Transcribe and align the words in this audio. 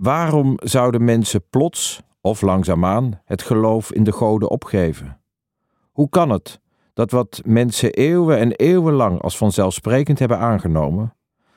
Waarom 0.00 0.54
zouden 0.56 1.04
mensen 1.04 1.48
plots 1.50 2.02
of 2.20 2.40
langzaamaan 2.40 3.20
het 3.24 3.42
geloof 3.42 3.92
in 3.92 4.04
de 4.04 4.12
goden 4.12 4.50
opgeven? 4.50 5.20
Hoe 5.92 6.08
kan 6.08 6.30
het 6.30 6.60
dat 6.92 7.10
wat 7.10 7.40
mensen 7.44 7.92
eeuwen 7.92 8.38
en 8.38 8.52
eeuwenlang 8.52 9.20
als 9.20 9.36
vanzelfsprekend 9.36 10.18
hebben 10.18 10.38
aangenomen, 10.38 11.16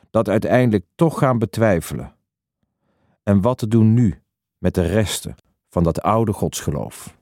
dat 0.10 0.30
uiteindelijk 0.30 0.86
toch 0.96 1.18
gaan 1.18 1.40
betwijfelen? 1.40 2.16
En 3.24 3.42
wat 3.42 3.58
te 3.58 3.68
doen 3.68 3.94
nu 3.94 4.22
met 4.58 4.76
de 4.76 4.86
resten 4.86 5.36
van 5.70 5.84
dat 5.84 6.02
oude 6.02 6.34
godsgeloof? 6.34 7.18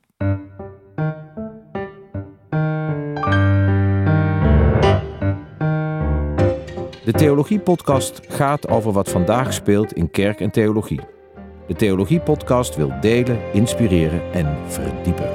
De 7.04 7.12
Theologie-podcast 7.12 8.20
gaat 8.28 8.68
over 8.68 8.92
wat 8.92 9.10
vandaag 9.10 9.52
speelt 9.52 9.92
in 9.92 10.10
kerk 10.10 10.40
en 10.40 10.50
theologie. 10.50 11.00
De 11.66 11.74
Theologie-podcast 11.74 12.76
wil 12.76 12.92
delen, 13.00 13.52
inspireren 13.52 14.32
en 14.32 14.56
verdiepen. 14.66 15.30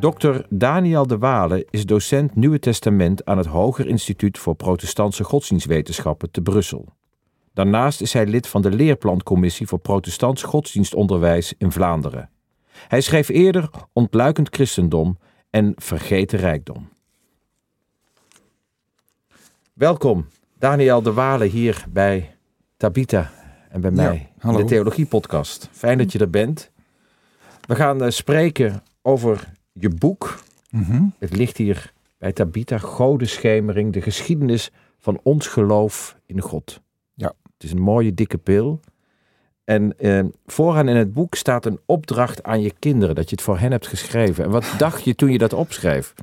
Dr. 0.00 0.40
Daniel 0.48 1.06
de 1.06 1.18
Wale 1.18 1.66
is 1.70 1.86
docent 1.86 2.34
Nieuwe 2.34 2.58
Testament 2.58 3.24
aan 3.24 3.38
het 3.38 3.46
Hoger 3.46 3.86
Instituut 3.86 4.38
voor 4.38 4.54
Protestantse 4.54 5.24
Godsdienstwetenschappen 5.24 6.30
te 6.30 6.42
Brussel. 6.42 6.88
Daarnaast 7.54 8.00
is 8.00 8.12
hij 8.12 8.26
lid 8.26 8.46
van 8.46 8.62
de 8.62 8.70
Leerplancommissie 8.70 9.66
voor 9.66 9.78
Protestants 9.78 10.42
Godsdienstonderwijs 10.42 11.54
in 11.58 11.72
Vlaanderen. 11.72 12.30
Hij 12.88 13.00
schreef 13.00 13.28
eerder 13.28 13.70
Ontluikend 13.92 14.48
Christendom 14.50 15.18
en 15.50 15.72
Vergeten 15.76 16.38
Rijkdom. 16.38 16.94
Welkom, 19.76 20.26
Daniel 20.58 21.02
de 21.02 21.12
Wale 21.12 21.44
hier 21.44 21.84
bij 21.88 22.36
Tabita 22.76 23.30
en 23.68 23.80
bij 23.80 23.90
mij 23.90 24.32
Ja, 24.42 24.50
in 24.50 24.56
de 24.56 24.64
Theologie 24.64 25.06
Podcast. 25.06 25.68
Fijn 25.72 25.98
dat 25.98 26.12
je 26.12 26.18
er 26.18 26.30
bent. 26.30 26.70
We 27.66 27.74
gaan 27.74 28.02
eh, 28.02 28.10
spreken 28.10 28.82
over 29.02 29.52
je 29.72 29.88
boek. 29.88 30.38
Mhm. 30.70 31.02
Het 31.18 31.36
ligt 31.36 31.56
hier 31.56 31.92
bij 32.18 32.32
Tabita, 32.32 32.78
Godenschemering, 32.78 33.92
de 33.92 34.00
geschiedenis 34.00 34.70
van 34.98 35.20
ons 35.22 35.46
geloof 35.46 36.16
in 36.26 36.40
God. 36.40 36.80
Ja. 37.14 37.32
Het 37.52 37.64
is 37.64 37.72
een 37.72 37.80
mooie 37.80 38.14
dikke 38.14 38.38
pil. 38.38 38.80
En 39.66 39.98
eh, 39.98 40.24
vooraan 40.46 40.88
in 40.88 40.96
het 40.96 41.12
boek 41.12 41.34
staat 41.34 41.66
een 41.66 41.78
opdracht 41.86 42.42
aan 42.42 42.60
je 42.60 42.72
kinderen, 42.78 43.14
dat 43.14 43.30
je 43.30 43.36
het 43.36 43.44
voor 43.44 43.58
hen 43.58 43.70
hebt 43.70 43.86
geschreven. 43.86 44.44
En 44.44 44.50
wat 44.50 44.74
dacht 44.78 45.04
je 45.04 45.14
toen 45.14 45.32
je 45.32 45.38
dat 45.38 45.52
opschreef? 45.52 46.14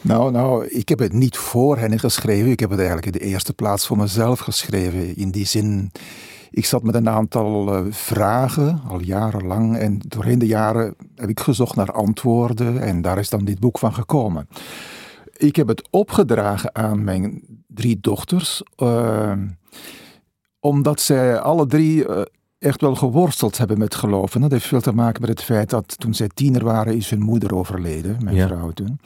Nou, 0.00 0.30
nou, 0.30 0.66
ik 0.66 0.88
heb 0.88 0.98
het 0.98 1.12
niet 1.12 1.36
voor 1.36 1.78
hen 1.78 1.98
geschreven. 1.98 2.50
Ik 2.50 2.60
heb 2.60 2.70
het 2.70 2.78
eigenlijk 2.78 3.06
in 3.06 3.12
de 3.12 3.26
eerste 3.26 3.52
plaats 3.52 3.86
voor 3.86 3.96
mezelf 3.96 4.38
geschreven. 4.38 5.16
In 5.16 5.30
die 5.30 5.46
zin, 5.46 5.92
ik 6.50 6.64
zat 6.64 6.82
met 6.82 6.94
een 6.94 7.08
aantal 7.08 7.74
eh, 7.74 7.82
vragen, 7.90 8.80
al 8.88 9.00
jarenlang. 9.00 9.76
En 9.76 10.00
doorheen 10.08 10.38
de 10.38 10.46
jaren 10.46 10.94
heb 11.14 11.28
ik 11.28 11.40
gezocht 11.40 11.76
naar 11.76 11.92
antwoorden. 11.92 12.80
En 12.80 13.02
daar 13.02 13.18
is 13.18 13.28
dan 13.28 13.44
dit 13.44 13.60
boek 13.60 13.78
van 13.78 13.94
gekomen. 13.94 14.48
Ik 15.36 15.56
heb 15.56 15.68
het 15.68 15.88
opgedragen 15.90 16.74
aan 16.74 17.04
mijn 17.04 17.42
drie 17.66 17.98
dochters. 18.00 18.62
eh, 18.76 19.32
omdat 20.60 21.00
zij 21.00 21.38
alle 21.38 21.66
drie 21.66 22.06
eh, 22.08 22.22
echt 22.58 22.80
wel 22.80 22.94
geworsteld 22.94 23.58
hebben 23.58 23.78
met 23.78 23.94
geloven. 23.94 24.40
Dat 24.40 24.50
heeft 24.50 24.66
veel 24.66 24.80
te 24.80 24.92
maken 24.92 25.20
met 25.20 25.30
het 25.30 25.42
feit 25.42 25.70
dat 25.70 25.98
toen 25.98 26.14
zij 26.14 26.28
tiener 26.34 26.64
waren, 26.64 26.96
is 26.96 27.10
hun 27.10 27.22
moeder 27.22 27.54
overleden, 27.54 28.16
mijn 28.24 28.36
Ja. 28.36 28.46
vrouw 28.46 28.70
toen. 28.70 29.00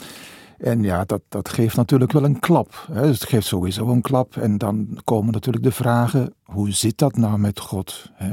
En 0.59 0.83
ja, 0.83 1.05
dat, 1.05 1.21
dat 1.29 1.49
geeft 1.49 1.77
natuurlijk 1.77 2.13
wel 2.13 2.25
een 2.25 2.39
klap. 2.41 2.87
Hè? 2.93 3.03
Dus 3.03 3.21
het 3.21 3.29
geeft 3.29 3.47
sowieso 3.47 3.89
een 3.89 4.01
klap. 4.01 4.37
En 4.37 4.59
dan 4.59 4.99
komen 5.05 5.33
natuurlijk 5.33 5.65
de 5.65 5.73
vragen, 5.73 6.35
hoe 6.45 6.71
zit 6.71 6.99
dat 6.99 7.17
nou 7.17 7.39
met 7.39 7.61
God? 7.61 8.11
Hè? 8.15 8.31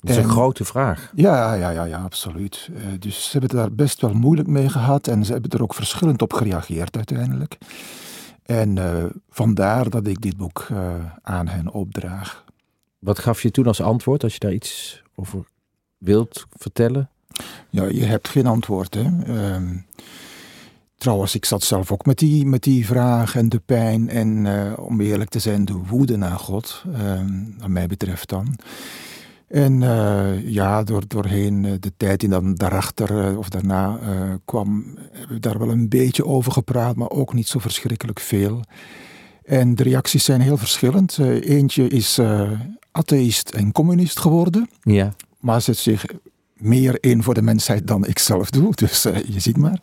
Dat 0.00 0.10
is 0.10 0.16
een 0.16 0.22
En- 0.22 0.28
grote 0.28 0.64
vraag. 0.64 1.12
Ja, 1.14 1.54
ja, 1.54 1.70
ja, 1.70 1.84
ja, 1.84 1.98
absoluut. 2.02 2.68
Eh, 2.76 2.82
dus 2.98 3.24
ze 3.24 3.30
hebben 3.38 3.50
het 3.50 3.58
daar 3.58 3.74
best 3.76 4.00
wel 4.00 4.12
moeilijk 4.14 4.48
mee 4.48 4.68
gehad 4.68 5.06
en 5.06 5.24
ze 5.24 5.32
hebben 5.32 5.50
er 5.50 5.62
ook 5.62 5.74
verschillend 5.74 6.22
op 6.22 6.32
gereageerd 6.32 6.96
uiteindelijk. 6.96 7.58
En 8.42 8.78
eh, 8.78 9.04
vandaar 9.30 9.90
dat 9.90 10.06
ik 10.06 10.20
dit 10.20 10.36
boek 10.36 10.66
eh, 10.70 10.78
aan 11.22 11.48
hen 11.48 11.72
opdraag. 11.72 12.44
Wat 13.02 13.18
gaf 13.18 13.42
je 13.42 13.50
toen 13.50 13.66
als 13.66 13.80
antwoord, 13.80 14.22
als 14.22 14.32
je 14.32 14.38
daar 14.38 14.52
iets 14.52 15.02
over 15.14 15.44
wilt 15.98 16.46
vertellen? 16.56 17.10
Ja, 17.70 17.84
je 17.84 18.04
hebt 18.04 18.28
geen 18.28 18.46
antwoord. 18.46 18.94
Hè? 18.94 19.04
Ehm, 19.26 19.76
trouwens, 20.96 21.34
ik 21.34 21.44
zat 21.44 21.62
zelf 21.62 21.92
ook 21.92 22.06
met 22.06 22.18
die, 22.18 22.46
met 22.46 22.62
die 22.62 22.86
vraag 22.86 23.36
en 23.36 23.48
de 23.48 23.60
pijn 23.66 24.08
en 24.08 24.46
eh, 24.46 24.78
om 24.78 25.00
eerlijk 25.00 25.30
te 25.30 25.38
zijn, 25.38 25.64
de 25.64 25.72
woede 25.72 26.16
naar 26.16 26.38
God, 26.38 26.84
ehm 26.94 27.28
wat 27.58 27.68
mij 27.68 27.86
betreft 27.86 28.28
dan. 28.28 28.58
En 29.48 29.82
eh, 29.82 30.48
ja, 30.48 30.82
door, 30.82 31.02
doorheen 31.06 31.64
eh, 31.64 31.72
de 31.80 31.92
tijd 31.96 32.20
die 32.20 32.28
dan 32.28 32.54
daarachter 32.54 33.38
of 33.38 33.48
daarna 33.48 33.98
kwam, 34.44 34.98
hebben 35.12 35.34
we 35.34 35.40
daar 35.40 35.58
wel 35.58 35.70
een 35.70 35.88
beetje 35.88 36.24
over 36.24 36.52
gepraat, 36.52 36.96
maar 36.96 37.10
ook 37.10 37.34
niet 37.34 37.48
zo 37.48 37.58
verschrikkelijk 37.58 38.20
veel. 38.20 38.60
En 39.44 39.74
de 39.74 39.82
reacties 39.82 40.24
zijn 40.24 40.40
heel 40.40 40.56
verschillend. 40.56 41.18
Eh, 41.18 41.48
eentje 41.48 41.88
is 41.88 42.18
eh, 42.18 42.50
atheïst 42.92 43.50
en 43.50 43.72
communist 43.72 44.18
geworden 44.18 44.68
Ja. 44.82 45.14
maar 45.40 45.60
zet 45.60 45.76
zich 45.76 46.04
meer 46.56 46.96
in 47.00 47.22
voor 47.22 47.34
de 47.34 47.42
mensheid 47.42 47.86
dan 47.86 48.06
ik 48.06 48.18
zelf 48.18 48.50
doe. 48.50 48.72
Dus 48.84 49.04
eh, 49.04 49.16
je 49.24 49.40
ziet 49.40 49.56
maar. 49.56 49.80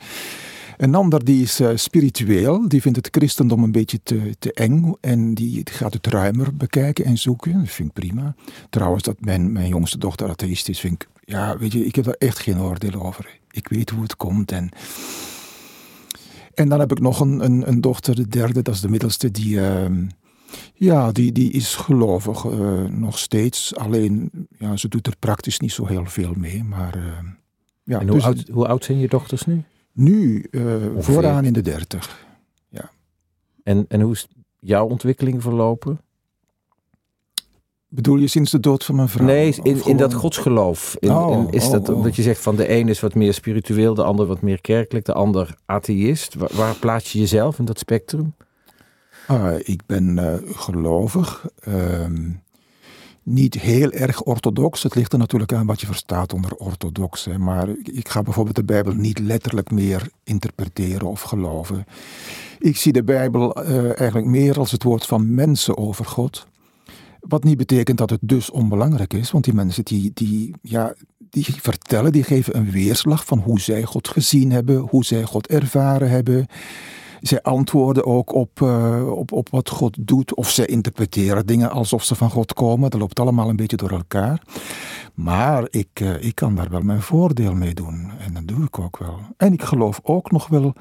Een 0.77 0.95
ander 0.95 1.25
die 1.25 1.41
is 1.41 1.61
spiritueel, 1.75 2.67
die 2.67 2.81
vindt 2.81 2.97
het 2.97 3.07
christendom 3.11 3.63
een 3.63 3.71
beetje 3.71 3.99
te, 4.03 4.35
te 4.39 4.53
eng 4.53 4.93
en 5.01 5.33
die 5.33 5.61
gaat 5.71 5.93
het 5.93 6.07
ruimer 6.07 6.55
bekijken 6.55 7.05
en 7.05 7.17
zoeken. 7.17 7.53
Dat 7.53 7.69
vind 7.69 7.87
ik 7.87 7.93
prima. 7.93 8.35
Trouwens, 8.69 9.03
dat 9.03 9.15
mijn, 9.19 9.51
mijn 9.51 9.67
jongste 9.67 9.97
dochter 9.97 10.29
atheïst 10.29 10.69
is, 10.69 10.79
vind 10.79 10.93
ik, 10.93 11.07
ja, 11.25 11.57
weet 11.57 11.71
je, 11.71 11.85
ik 11.85 11.95
heb 11.95 12.05
daar 12.05 12.13
echt 12.17 12.39
geen 12.39 12.59
oordeel 12.59 13.05
over. 13.05 13.39
Ik 13.51 13.67
weet 13.67 13.89
hoe 13.89 14.01
het 14.01 14.15
komt 14.17 14.51
en... 14.51 14.69
En 16.59 16.69
dan 16.69 16.79
heb 16.79 16.91
ik 16.91 16.99
nog 16.99 17.19
een, 17.19 17.43
een, 17.43 17.67
een 17.67 17.81
dochter, 17.81 18.15
de 18.15 18.27
derde, 18.27 18.61
dat 18.61 18.73
is 18.73 18.81
de 18.81 18.89
middelste, 18.89 19.31
die, 19.31 19.61
ehm, 19.61 20.07
ja, 20.73 21.11
die, 21.11 21.31
die 21.31 21.51
is 21.51 21.75
gelovig 21.75 22.45
eh, 22.45 22.83
nog 22.83 23.17
steeds. 23.17 23.75
Alleen, 23.75 24.31
ja, 24.57 24.77
ze 24.77 24.87
doet 24.87 25.07
er 25.07 25.15
praktisch 25.19 25.59
niet 25.59 25.71
zo 25.71 25.85
heel 25.85 26.05
veel 26.05 26.33
mee. 26.37 26.63
Maar 26.63 26.95
eh, 26.95 27.03
ja, 27.83 27.99
En 27.99 28.07
hoe, 28.07 28.15
dus 28.15 28.25
oud, 28.25 28.47
hoe 28.51 28.67
oud 28.67 28.83
zijn 28.83 28.99
je 28.99 29.07
dochters 29.07 29.45
nu? 29.45 29.63
nu 29.91 30.47
eh, 30.51 30.61
vooraan 30.97 31.45
in 31.45 31.53
de 31.53 31.61
dertig. 31.61 32.27
En, 33.63 33.85
en 33.87 34.01
hoe 34.01 34.13
is 34.13 34.27
jouw 34.59 34.87
ontwikkeling 34.87 35.41
verlopen? 35.41 35.99
Bedoel 37.91 38.17
je 38.17 38.27
sinds 38.27 38.51
de 38.51 38.59
dood 38.59 38.83
van 38.85 38.95
mijn 38.95 39.09
vrouw? 39.09 39.25
Nee, 39.25 39.55
in, 39.63 39.81
in 39.85 39.97
dat 39.97 40.13
godsgeloof. 40.13 40.95
In, 40.99 41.11
Oh, 41.11 41.31
in- 41.31 41.49
is 41.49 41.65
oh, 41.65 41.71
dat 41.71 41.89
oh. 41.89 42.03
dat 42.03 42.15
je 42.15 42.21
zegt 42.21 42.41
van 42.41 42.55
de 42.55 42.71
een 42.71 42.87
is 42.87 42.99
wat 42.99 43.15
meer 43.15 43.33
spiritueel, 43.33 43.93
de 43.93 44.03
ander 44.03 44.25
wat 44.25 44.41
meer 44.41 44.61
kerkelijk, 44.61 45.05
de 45.05 45.13
ander 45.13 45.55
atheïst. 45.65 46.35
Waar, 46.35 46.49
waar 46.53 46.75
plaats 46.75 47.11
je 47.11 47.19
jezelf 47.19 47.59
in 47.59 47.65
dat 47.65 47.79
spectrum? 47.79 48.33
Ah, 49.27 49.53
ik 49.63 49.81
ben 49.85 50.17
eh, 50.19 50.33
gelovig. 50.55 51.45
ehm, 51.59 52.29
niet 53.23 53.53
heel 53.53 53.91
erg 53.91 54.21
orthodox. 54.23 54.83
Het 54.83 54.95
ligt 54.95 55.13
er 55.13 55.19
natuurlijk 55.19 55.53
aan 55.53 55.65
wat 55.65 55.81
je 55.81 55.85
verstaat 55.85 56.33
onder 56.33 56.55
orthodox. 56.55 57.25
Hè. 57.25 57.37
Maar 57.37 57.69
ik- 57.69 57.87
ik 57.87 58.09
ga 58.09 58.21
bijvoorbeeld 58.21 58.55
de 58.55 58.63
Bijbel 58.63 58.93
niet 58.93 59.19
letterlijk 59.19 59.71
meer 59.71 60.09
interpreteren 60.23 61.07
of 61.07 61.21
geloven. 61.21 61.85
Ik 62.59 62.77
zie 62.77 62.91
de 62.93 63.03
Bijbel 63.03 63.53
eh, 63.55 63.99
eigenlijk 63.99 64.25
meer 64.27 64.59
als 64.59 64.71
het 64.71 64.83
woord 64.83 65.05
van 65.05 65.33
mensen 65.33 65.77
over 65.77 66.05
God. 66.05 66.47
Wat 67.19 67.43
niet 67.43 67.57
betekent 67.57 67.97
dat 67.97 68.09
het 68.09 68.19
dus 68.21 68.51
onbelangrijk 68.51 69.13
is. 69.13 69.31
Want 69.31 69.43
die 69.43 69.53
mensen 69.53 69.85
die, 69.85 70.11
die, 70.13 70.55
ja, 70.61 70.93
die 71.17 71.45
vertellen, 71.45 72.11
die 72.11 72.23
geven 72.23 72.57
een 72.57 72.71
weerslag 72.71 73.25
van 73.25 73.39
hoe 73.39 73.59
zij 73.59 73.83
God 73.83 74.07
gezien 74.07 74.51
hebben. 74.51 74.77
Hoe 74.77 75.05
zij 75.05 75.23
God 75.23 75.47
ervaren 75.47 76.09
hebben. 76.09 76.45
Zij 77.21 77.41
antwoorden 77.41 78.05
ook 78.05 78.33
op, 78.33 78.61
eh, 78.61 79.11
op, 79.11 79.31
op 79.31 79.49
wat 79.49 79.69
God 79.69 79.97
doet, 79.99 80.35
of 80.35 80.49
zij 80.49 80.65
interpreteren 80.65 81.45
dingen 81.45 81.71
alsof 81.71 82.03
ze 82.03 82.15
van 82.15 82.29
God 82.29 82.53
komen. 82.53 82.89
Dat 82.89 82.99
loopt 82.99 83.19
allemaal 83.19 83.49
een 83.49 83.55
beetje 83.55 83.77
door 83.77 83.91
elkaar. 83.91 84.41
Maar 85.13 85.67
ik, 85.69 85.89
eh, 85.93 86.23
ik 86.23 86.35
kan 86.35 86.55
daar 86.55 86.69
wel 86.69 86.81
mijn 86.81 87.01
voordeel 87.01 87.53
mee 87.53 87.73
doen. 87.73 88.11
En 88.19 88.33
dat 88.33 88.47
doe 88.47 88.63
ik 88.63 88.79
ook 88.79 88.97
wel. 88.97 89.19
En 89.37 89.53
ik 89.53 89.61
geloof 89.61 89.99
ook 90.03 90.31
nog 90.31 90.47
wel, 90.47 90.73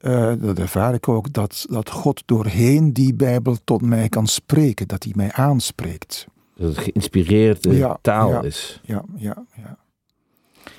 eh, 0.00 0.32
dat 0.38 0.58
ervaar 0.58 0.94
ik 0.94 1.08
ook, 1.08 1.32
dat, 1.32 1.66
dat 1.70 1.90
God 1.90 2.22
doorheen 2.26 2.92
die 2.92 3.14
Bijbel 3.14 3.56
tot 3.64 3.82
mij 3.82 4.08
kan 4.08 4.26
spreken. 4.26 4.88
Dat 4.88 5.02
hij 5.02 5.12
mij 5.16 5.32
aanspreekt. 5.32 6.26
Dat 6.56 6.68
het 6.76 6.78
geïnspireerde 6.84 7.76
Ja, 7.76 7.98
taal 8.02 8.30
ja. 8.30 8.42
is. 8.42 8.80
Ja, 8.84 9.02
ja, 9.16 9.44
ja. 9.56 9.76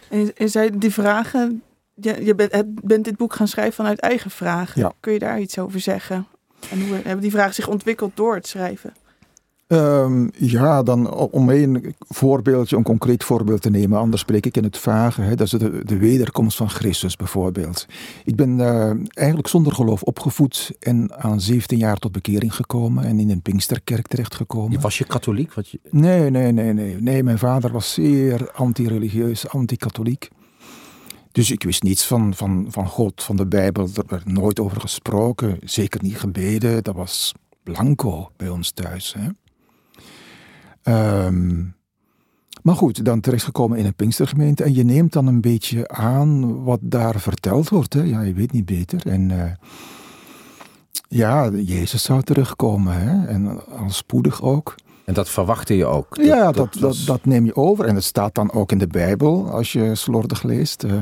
En, 0.09 0.35
en 0.35 0.49
zij 0.49 0.69
die 0.77 0.93
vragen, 0.93 1.61
je, 1.93 2.25
je 2.25 2.35
bent, 2.35 2.51
het- 2.51 2.81
bent 2.83 3.03
dit 3.05 3.17
boek 3.17 3.33
gaan 3.35 3.47
schrijven 3.47 3.73
vanuit 3.73 3.99
eigen 3.99 4.31
vragen. 4.31 4.81
Ja. 4.81 4.93
Kun 4.99 5.13
je 5.13 5.19
daar 5.19 5.39
iets 5.39 5.59
over 5.59 5.79
zeggen? 5.79 6.27
En 6.71 6.81
hoe 6.87 6.95
hebben 6.95 7.19
die 7.21 7.31
vragen 7.31 7.53
zich 7.53 7.67
ontwikkeld 7.67 8.11
door 8.15 8.35
het 8.35 8.47
schrijven? 8.47 8.93
Ehm, 9.69 10.27
ja, 10.37 10.83
dan 10.83 11.11
om 11.11 11.49
een 11.49 11.95
voorbeeldje, 11.99 12.75
een 12.77 12.83
concreet 12.83 13.23
voorbeeld 13.23 13.61
te 13.61 13.69
nemen, 13.69 13.99
anders 13.99 14.21
spreek 14.21 14.45
ik 14.45 14.57
in 14.57 14.63
het 14.63 14.77
vage. 14.77 15.21
Hè. 15.21 15.35
Dat 15.35 15.45
is 15.45 15.59
de, 15.59 15.81
de 15.85 15.97
wederkomst 15.97 16.57
van 16.57 16.69
Christus 16.69 17.15
bijvoorbeeld. 17.15 17.85
Ik 18.23 18.35
ben 18.35 18.59
uh, 18.59 18.91
eigenlijk 19.13 19.47
zonder 19.47 19.73
geloof 19.73 20.03
opgevoed 20.03 20.71
en 20.79 21.15
aan 21.15 21.41
17 21.41 21.77
jaar 21.77 21.97
tot 21.97 22.11
bekering 22.11 22.55
gekomen 22.55 23.03
en 23.03 23.19
in 23.19 23.29
een 23.29 23.41
Pinksterkerk 23.41 24.07
terechtgekomen. 24.07 24.81
Was 24.81 24.97
je 24.97 25.05
katholiek? 25.05 25.53
Wat 25.53 25.69
je... 25.69 25.79
Nee, 25.89 26.29
nee, 26.29 26.51
nee, 26.51 26.73
nee. 26.73 26.95
Nee, 27.01 27.23
mijn 27.23 27.39
vader 27.39 27.71
was 27.71 27.93
zeer 27.93 28.51
anti-religieus, 28.51 29.49
anti-katholiek. 29.49 30.29
Dus 31.31 31.51
ik 31.51 31.63
wist 31.63 31.83
niets 31.83 32.05
van, 32.05 32.33
van, 32.35 32.65
van 32.69 32.87
God, 32.87 33.23
van 33.23 33.35
de 33.35 33.47
Bijbel. 33.47 33.89
Er 33.95 34.03
werd 34.07 34.25
nooit 34.25 34.59
over 34.59 34.81
gesproken, 34.81 35.57
zeker 35.63 36.03
niet 36.03 36.17
gebeden. 36.17 36.83
Dat 36.83 36.95
was 36.95 37.33
blanco 37.63 38.31
bij 38.37 38.49
ons 38.49 38.71
thuis. 38.71 39.13
Hè. 39.17 39.29
Um, 40.83 41.77
maar 42.61 42.75
goed, 42.75 43.05
dan 43.05 43.19
terechtgekomen 43.19 43.77
in 43.77 43.85
een 43.85 43.95
Pinkstergemeente 43.95 44.63
en 44.63 44.73
je 44.73 44.83
neemt 44.83 45.13
dan 45.13 45.27
een 45.27 45.41
beetje 45.41 45.87
aan 45.87 46.63
wat 46.63 46.79
daar 46.81 47.19
verteld 47.19 47.69
wordt. 47.69 47.93
Hè. 47.93 48.01
Ja, 48.01 48.21
je 48.21 48.33
weet 48.33 48.51
niet 48.51 48.65
beter. 48.65 49.07
En 49.07 49.29
uh, 49.29 49.43
ja, 51.07 51.49
Jezus 51.49 52.03
zou 52.03 52.21
terugkomen 52.23 52.93
hè. 52.93 53.27
en 53.27 53.67
al 53.67 53.89
spoedig 53.89 54.41
ook. 54.41 54.75
En 55.05 55.13
dat 55.13 55.29
verwachtte 55.29 55.75
je 55.75 55.85
ook? 55.85 56.15
Dat, 56.15 56.25
ja, 56.25 56.51
dat, 56.51 56.73
dat, 56.79 56.97
dat, 57.05 57.25
neem 57.25 57.45
je 57.45 57.55
over. 57.55 57.85
En 57.85 57.95
het 57.95 58.03
staat 58.03 58.35
dan 58.35 58.51
ook 58.51 58.71
in 58.71 58.77
de 58.77 58.87
Bijbel, 58.87 59.49
als 59.51 59.71
je 59.71 59.95
slordig 59.95 60.43
leest. 60.43 60.83
Uh, 60.83 61.01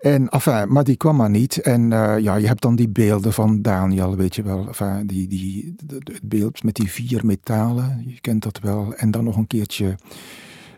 en, 0.00 0.28
enfin, 0.28 0.72
maar 0.72 0.84
die 0.84 0.96
kwam 0.96 1.16
maar 1.16 1.30
niet. 1.30 1.56
En 1.56 1.90
uh, 1.90 2.18
ja, 2.18 2.36
je 2.36 2.46
hebt 2.46 2.62
dan 2.62 2.76
die 2.76 2.88
beelden 2.88 3.32
van 3.32 3.62
Daniel, 3.62 4.16
weet 4.16 4.34
je 4.34 4.42
wel. 4.42 4.68
Die, 5.04 5.28
die, 5.28 5.74
het 5.86 6.20
beeld 6.22 6.62
met 6.62 6.74
die 6.74 6.90
vier 6.90 7.26
metalen, 7.26 8.02
je 8.06 8.20
kent 8.20 8.42
dat 8.42 8.58
wel. 8.60 8.94
En 8.94 9.10
dan 9.10 9.24
nog 9.24 9.36
een 9.36 9.46
keertje 9.46 9.96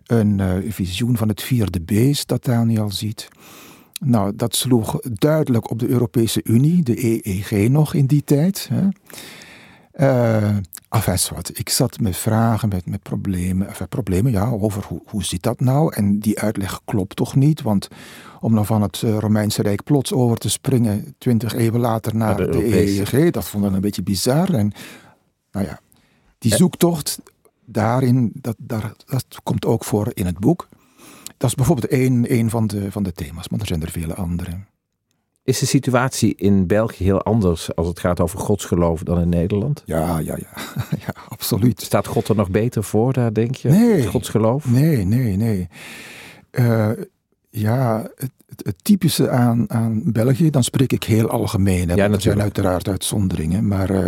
een 0.07 0.39
uh, 0.39 0.73
visioen 0.73 1.17
van 1.17 1.29
het 1.29 1.43
vierde 1.43 1.81
beest 1.81 2.29
dat 2.29 2.45
Daniel 2.45 2.91
ziet. 2.91 3.29
Nou, 4.01 4.37
dat 4.37 4.57
sloeg 4.57 5.01
duidelijk 5.01 5.71
op 5.71 5.79
de 5.79 5.89
Europese 5.89 6.41
Unie, 6.45 6.83
de 6.83 7.05
EEG 7.05 7.69
nog 7.69 7.95
in 7.95 8.07
die 8.07 8.25
tijd. 8.25 8.71
Hè. 8.73 8.89
Uh, 10.01 10.57
enfin, 10.89 11.35
wat. 11.35 11.51
Ik 11.55 11.69
zat 11.69 12.01
met 12.01 12.17
vragen, 12.17 12.69
met, 12.69 12.87
met 12.87 13.03
problemen. 13.03 13.69
Enfin, 13.69 13.89
problemen, 13.89 14.33
ja, 14.33 14.49
over 14.49 14.85
hoe, 14.89 15.01
hoe 15.05 15.25
zit 15.25 15.43
dat 15.43 15.61
nou? 15.61 15.95
En 15.95 16.19
die 16.19 16.41
uitleg 16.41 16.81
klopt 16.85 17.17
toch 17.17 17.35
niet? 17.35 17.63
Want 17.63 17.89
om 18.41 18.55
dan 18.55 18.67
van 18.67 18.83
het 18.83 19.03
eh, 19.03 19.19
Romeinse 19.19 19.63
Rijk 19.63 19.85
plots 19.85 20.13
over 20.13 20.37
te 20.37 20.51
springen, 20.51 21.15
twintig 21.19 21.55
eeuwen 21.55 21.81
later 21.81 22.17
naar 22.17 22.37
de, 22.37 22.49
de 22.49 22.77
EEG, 22.77 23.31
dat 23.31 23.49
vond 23.49 23.65
ik 23.65 23.73
een 23.73 23.81
beetje 23.81 24.03
bizar. 24.03 24.55
En 24.55 24.73
nou 25.53 25.67
ja, 25.67 25.81
die 26.39 26.55
zoektocht 26.55 27.21
daarin, 27.65 28.31
dat, 28.35 28.57
daar, 28.59 28.93
dat 29.07 29.25
komt 29.43 29.67
ook 29.67 29.85
voor 29.85 30.11
in 30.15 30.27
het 30.27 30.39
boek. 30.39 30.69
Dat 31.37 31.49
is 31.49 31.55
bijvoorbeeld 31.55 31.93
één, 31.93 32.29
één 32.29 32.51
van, 32.51 32.67
de, 32.67 32.93
van 32.93 33.03
de 33.03 33.13
thema's, 33.13 33.49
maar 33.49 33.61
er 33.61 33.67
zijn 33.67 33.83
er 33.83 33.91
vele 33.91 34.15
andere. 34.15 34.51
Is 35.43 35.59
de 35.59 35.67
situatie 35.67 36.35
in 36.35 36.67
België 36.67 37.05
heel 37.05 37.23
anders 37.23 37.77
als 37.77 37.87
het 37.87 38.01
gaat 38.01 38.21
over 38.21 38.39
godsgeloof 38.39 39.03
dan 39.03 39.21
in 39.21 39.29
Nederland? 39.29 39.83
Ja, 39.87 40.19
ja, 40.19 40.37
ja. 40.37 40.63
ja 41.07 41.15
absoluut. 41.29 41.81
Staat 41.81 42.07
God 42.07 42.29
er 42.29 42.37
nog 42.37 42.51
beter 42.51 42.85
voor 42.85 43.13
daar, 43.13 43.33
denk 43.33 43.55
je? 43.55 43.69
Nee. 43.69 44.07
godsgeloof? 44.07 44.71
Nee, 44.71 45.05
nee, 45.05 45.37
nee. 45.37 45.69
Uh, 46.51 46.91
ja, 47.51 48.11
het, 48.17 48.31
het, 48.57 48.85
typische 48.85 49.31
aan, 49.31 49.71
aan 49.71 50.03
België, 50.13 50.51
dan 50.51 50.65
spreek 50.65 50.93
ik 50.93 51.05
heel 51.05 51.29
algemeen. 51.29 51.89
Hè, 51.89 51.95
ja, 51.95 52.11
er 52.11 52.21
zijn 52.21 52.41
uiteraard 52.41 52.89
uitzonderingen, 52.89 53.69
maar 53.69 53.91
uh, 53.91 54.05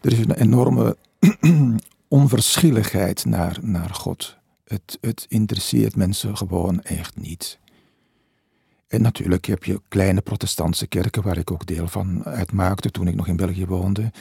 er 0.00 0.12
is 0.12 0.18
een 0.18 0.34
enorme 0.34 0.96
onverschilligheid 2.08 3.24
naar, 3.24 3.58
naar 3.62 3.90
God. 3.90 4.36
Het, 4.64 4.98
het 5.00 5.26
interesseert 5.28 5.96
mensen 5.96 6.36
gewoon 6.36 6.82
echt 6.82 7.16
niet. 7.16 7.58
En 8.88 9.02
natuurlijk 9.02 9.46
heb 9.46 9.64
je 9.64 9.80
kleine 9.88 10.20
protestantse 10.20 10.86
kerken, 10.86 11.22
waar 11.22 11.38
ik 11.38 11.50
ook 11.50 11.66
deel 11.66 11.88
van 11.88 12.24
uitmaakte 12.24 12.90
toen 12.90 13.08
ik 13.08 13.14
nog 13.14 13.26
in 13.26 13.36
België 13.36 13.66
woonde. 13.66 14.12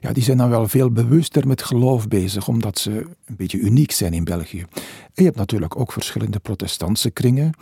Ja, 0.00 0.12
die 0.12 0.22
zijn 0.22 0.36
dan 0.36 0.50
wel 0.50 0.68
veel 0.68 0.90
bewuster 0.90 1.46
met 1.46 1.62
geloof 1.62 2.08
bezig, 2.08 2.48
omdat 2.48 2.78
ze 2.78 2.90
een 3.24 3.36
beetje 3.36 3.58
uniek 3.58 3.90
zijn 3.90 4.12
in 4.12 4.24
België. 4.24 4.60
En 4.60 5.12
je 5.14 5.24
hebt 5.24 5.36
natuurlijk 5.36 5.76
ook 5.76 5.92
verschillende 5.92 6.38
protestantse 6.38 7.10
kringen, 7.10 7.52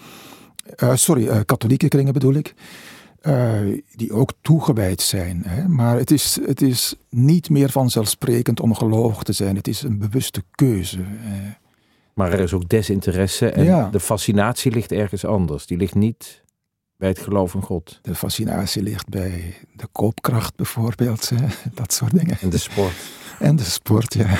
uh, 0.83 0.95
sorry, 0.95 1.27
uh, 1.27 1.41
katholieke 1.47 1.89
kringen 1.89 2.13
bedoel 2.13 2.35
ik, 2.35 2.55
uh, 3.23 3.79
die 3.95 4.13
ook 4.13 4.33
toegewijd 4.41 5.01
zijn. 5.01 5.43
Hè? 5.47 5.69
Maar 5.69 5.97
het 5.97 6.11
is, 6.11 6.39
het 6.47 6.63
is 6.63 6.95
niet 7.09 7.51
meer 7.51 7.71
vanzelfsprekend 7.71 8.61
om 8.61 8.75
gelovig 8.75 9.23
te 9.23 9.33
zijn. 9.33 9.57
Het 9.57 9.69
is 9.69 9.83
een 9.83 9.99
bewuste 9.99 10.43
keuze. 10.55 10.99
Maar 12.21 12.33
er 12.33 12.41
is 12.41 12.53
ook 12.53 12.69
desinteresse 12.69 13.51
en 13.51 13.91
de 13.91 14.01
fascinatie 14.01 14.73
ligt 14.73 14.93
ergens 14.93 15.25
anders. 15.25 15.67
Die 15.67 15.77
ligt 15.77 15.95
niet 15.95 16.43
bij 16.97 17.09
het 17.09 17.19
geloof 17.19 17.55
in 17.55 17.63
God. 17.63 17.99
De 18.03 18.15
fascinatie 18.15 18.83
ligt 18.83 19.09
bij 19.09 19.55
de 19.73 19.87
koopkracht 19.93 20.57
bijvoorbeeld, 20.57 21.31
dat 21.75 21.93
soort 21.93 22.19
dingen. 22.19 22.37
En 22.41 22.51
de 22.51 22.59
sport. 22.59 22.93
En 23.39 23.57
de 23.57 23.65
sport, 23.65 24.15
ja. 24.15 24.39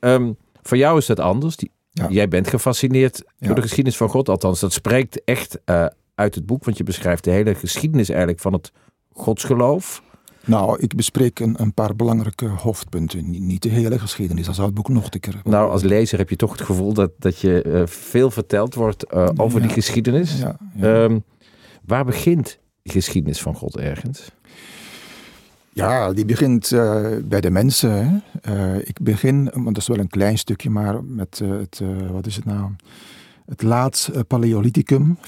Um, 0.00 0.36
voor 0.62 0.76
jou 0.76 0.98
is 0.98 1.06
dat 1.06 1.20
anders. 1.20 1.56
Die, 1.56 1.70
Jij 2.08 2.28
bent 2.28 2.48
gefascineerd 2.48 3.22
door 3.38 3.54
de 3.54 3.62
geschiedenis 3.62 3.96
van 3.96 4.08
God, 4.08 4.28
althans. 4.28 4.60
Dat 4.60 4.72
spreekt 4.72 5.24
echt 5.24 5.58
uh, 5.64 5.86
uit 6.14 6.34
het 6.34 6.46
boek, 6.46 6.64
want 6.64 6.76
je 6.76 6.84
beschrijft 6.84 7.24
de 7.24 7.30
hele 7.30 7.54
geschiedenis 7.54 8.08
eigenlijk 8.08 8.40
van 8.40 8.52
het 8.52 8.72
godsgeloof. 9.12 10.02
Nou, 10.44 10.78
ik 10.80 10.96
bespreek 10.96 11.38
een, 11.40 11.60
een, 11.60 11.74
paar 11.74 11.96
belangrijke 11.96 12.46
hoofdpunten. 12.46 13.30
Niet 13.46 13.62
de 13.62 13.68
hele 13.68 13.98
geschiedenis, 13.98 14.46
dat 14.46 14.54
zou 14.54 14.66
het 14.66 14.76
boek 14.76 14.88
nog 14.88 15.10
te 15.10 15.18
keer. 15.18 15.40
Nou, 15.44 15.70
als 15.70 15.82
lezer 15.82 16.18
heb 16.18 16.30
je 16.30 16.36
toch 16.36 16.52
het 16.52 16.60
gevoel 16.60 16.92
dat, 16.92 17.10
dat 17.18 17.38
je 17.38 17.64
uh, 17.66 17.82
veel 17.86 18.30
verteld 18.30 18.74
wordt 18.74 19.14
uh, 19.14 19.28
over 19.36 19.60
die 19.60 19.70
geschiedenis. 19.70 20.38
Ja, 20.38 20.56
ja. 20.74 21.02
Um, 21.02 21.24
waar 21.84 22.04
begint 22.04 22.58
de 22.82 22.90
geschiedenis 22.92 23.40
van 23.40 23.54
God 23.54 23.76
ergens? 23.76 24.30
Ja, 25.72 26.12
die 26.12 26.24
begint 26.24 26.70
uh, 26.70 27.06
bij 27.24 27.40
de 27.40 27.50
mensen. 27.50 28.22
ik 28.84 29.00
begin, 29.02 29.44
want 29.44 29.64
dat 29.64 29.76
is 29.76 29.88
wel 29.88 29.98
een 29.98 30.08
klein 30.08 30.38
stukje, 30.38 30.70
maar 30.70 31.04
met 31.04 31.42
het, 31.44 31.82
wat 32.10 32.26
is 32.26 32.36
het 32.36 32.44
nou? 32.44 32.70
Het 33.46 33.62
laat 33.62 34.10
Paleolithicum, 34.26 35.18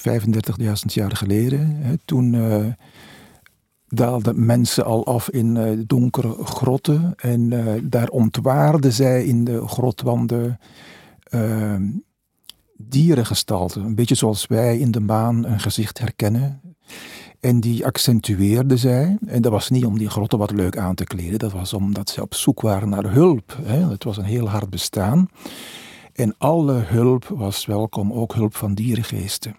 35.000 0.61 0.73
jaar 0.85 1.15
geleden. 1.15 1.75
Hè, 1.75 1.93
toen 2.05 2.35
daalden 3.93 4.45
mensen 4.45 4.85
al 4.85 5.05
af 5.05 5.29
in 5.29 5.55
uh, 5.55 5.83
donkere 5.87 6.45
grotten. 6.45 7.13
En 7.15 7.51
uh, 7.51 7.73
daar 7.83 8.09
ontwaarden 8.09 8.93
zij 8.93 9.25
in 9.25 9.43
de 9.43 9.67
grotwanden 9.67 10.59
uh, 11.29 11.75
dierengestalten. 12.77 13.83
Een 13.83 13.95
beetje 13.95 14.15
zoals 14.15 14.47
wij 14.47 14.77
in 14.77 14.91
de 14.91 14.99
maan 14.99 15.45
een 15.45 15.59
gezicht 15.59 15.99
herkennen. 15.99 16.61
En 17.39 17.59
die 17.59 17.85
accentueerden 17.85 18.79
zij. 18.79 19.17
En 19.25 19.41
dat 19.41 19.51
was 19.51 19.69
niet 19.69 19.85
om 19.85 19.97
die 19.97 20.09
grotten 20.09 20.39
wat 20.39 20.51
leuk 20.51 20.77
aan 20.77 20.95
te 20.95 21.03
kleden. 21.03 21.39
Dat 21.39 21.51
was 21.51 21.73
omdat 21.73 22.09
ze 22.09 22.21
op 22.21 22.33
zoek 22.33 22.61
waren 22.61 22.89
naar 22.89 23.11
hulp. 23.11 23.57
Hè. 23.63 23.89
Het 23.89 24.03
was 24.03 24.17
een 24.17 24.23
heel 24.23 24.49
hard 24.49 24.69
bestaan. 24.69 25.29
En 26.13 26.35
alle 26.37 26.73
hulp 26.73 27.25
was 27.25 27.65
welkom, 27.65 28.13
ook 28.13 28.33
hulp 28.33 28.55
van 28.55 28.73
dierengeesten. 28.73 29.55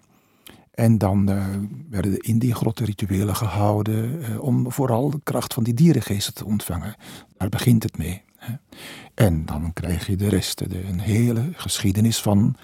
En 0.75 0.97
dan 0.97 1.29
uh, 1.29 1.45
werden 1.89 2.17
in 2.17 2.39
die 2.39 2.53
grotten 2.53 2.85
rituelen 2.85 3.35
gehouden 3.35 4.21
uh, 4.21 4.41
om 4.41 4.71
vooral 4.71 5.09
de 5.09 5.19
kracht 5.23 5.53
van 5.53 5.63
die 5.63 5.73
dierengeesten 5.73 6.33
te 6.33 6.45
ontvangen. 6.45 6.95
Daar 7.37 7.49
begint 7.49 7.83
het 7.83 7.97
mee. 7.97 8.21
Hè. 8.35 8.53
En 9.13 9.45
dan 9.45 9.73
krijg 9.73 10.07
je 10.07 10.15
de 10.15 10.29
rest, 10.29 10.69
de, 10.69 10.83
een 10.83 10.99
hele 10.99 11.49
geschiedenis 11.53 12.21
van 12.21 12.55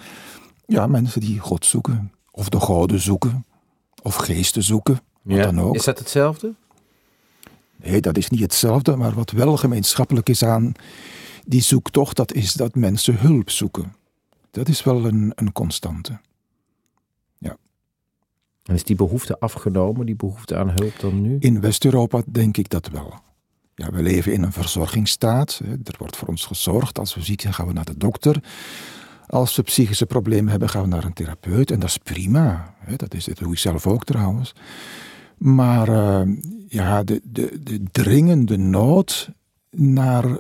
ja, 0.66 0.88
mensen 0.88 1.22
die 1.22 1.40
God 1.40 1.66
zoeken. 1.66 2.12
Of 2.32 2.50
de 2.50 2.60
goden 2.60 3.00
zoeken. 3.00 3.46
Of 4.02 4.16
geesten 4.16 4.64
zoeken. 4.64 5.00
Wat 5.22 5.38
ja. 5.38 5.44
dan 5.44 5.60
ook. 5.62 5.76
Is 5.76 5.84
dat 5.84 6.00
hetzelfde? 6.00 6.54
Nee, 7.76 8.02
dat 8.02 8.18
is 8.18 8.30
niet 8.30 8.42
hetzelfde. 8.42 8.96
Maar 8.96 9.14
wat 9.14 9.32
wel 9.32 9.58
gemeenschappelijk 9.58 10.30
is 10.30 10.44
aan 10.44 10.72
die 11.46 11.62
zoektocht, 11.62 12.16
dat 12.16 12.34
is 12.34 12.54
dat 12.54 12.76
mensen 12.76 13.20
hulp 13.20 13.50
zoeken. 13.50 13.96
Dat 14.52 14.68
is 14.68 14.84
wel 14.84 15.06
een, 15.06 15.32
een 15.36 15.52
constante. 15.52 16.20
En 18.64 18.76
is 18.76 18.84
die 18.84 18.96
behoefte 18.96 19.40
afgenomen, 19.40 20.06
die 20.06 20.16
behoefte 20.16 20.58
aan 20.58 20.70
hulp 20.70 21.00
dan 21.00 21.22
nu? 21.22 21.38
In 21.40 21.62
West-Europa 21.62 22.22
denk 22.28 22.58
ik 22.58 22.70
dat 22.70 22.90
wel. 22.90 23.14
Ja, 23.76 23.92
we 23.92 24.02
leven 24.02 24.34
in 24.34 24.44
een 24.44 24.52
verzorgingsstaat. 24.52 25.62
Er 25.84 25.96
wordt 25.98 26.16
voor 26.16 26.28
ons 26.28 26.46
gezorgd. 26.46 27.00
Als 27.00 27.16
we 27.16 27.22
ziek 27.22 27.42
zijn, 27.42 27.54
gaan 27.54 27.68
we 27.68 27.74
naar 27.74 27.86
de 27.86 27.98
dokter. 27.98 28.44
Als 29.28 29.56
we 29.56 29.62
psychische 29.62 30.06
problemen 30.06 30.50
hebben, 30.50 30.70
gaan 30.70 30.82
we 30.82 30.88
naar 30.88 31.04
een 31.04 31.14
therapeut. 31.14 31.72
En 31.72 31.80
dat 31.80 31.90
is 31.90 31.98
prima. 31.98 32.76
Dat, 32.98 33.14
is, 33.14 33.26
dat 33.26 33.38
doe 33.38 33.52
ik 33.52 33.58
zelf 33.58 33.88
ook 33.88 34.04
trouwens. 34.04 34.54
Maar 35.38 35.90
uh, 35.90 36.36
ja, 36.68 37.04
de, 37.04 37.22
de, 37.24 37.60
de 37.64 37.84
dringende 37.92 38.58
nood 38.58 39.32
naar 39.70 40.40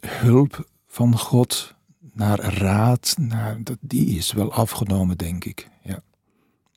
hulp 0.00 0.68
van 0.86 1.18
God, 1.18 1.74
naar 2.12 2.40
raad, 2.40 3.14
naar, 3.20 3.58
dat, 3.62 3.76
die 3.80 4.16
is 4.16 4.32
wel 4.32 4.52
afgenomen, 4.52 5.16
denk 5.16 5.44
ik. 5.44 5.70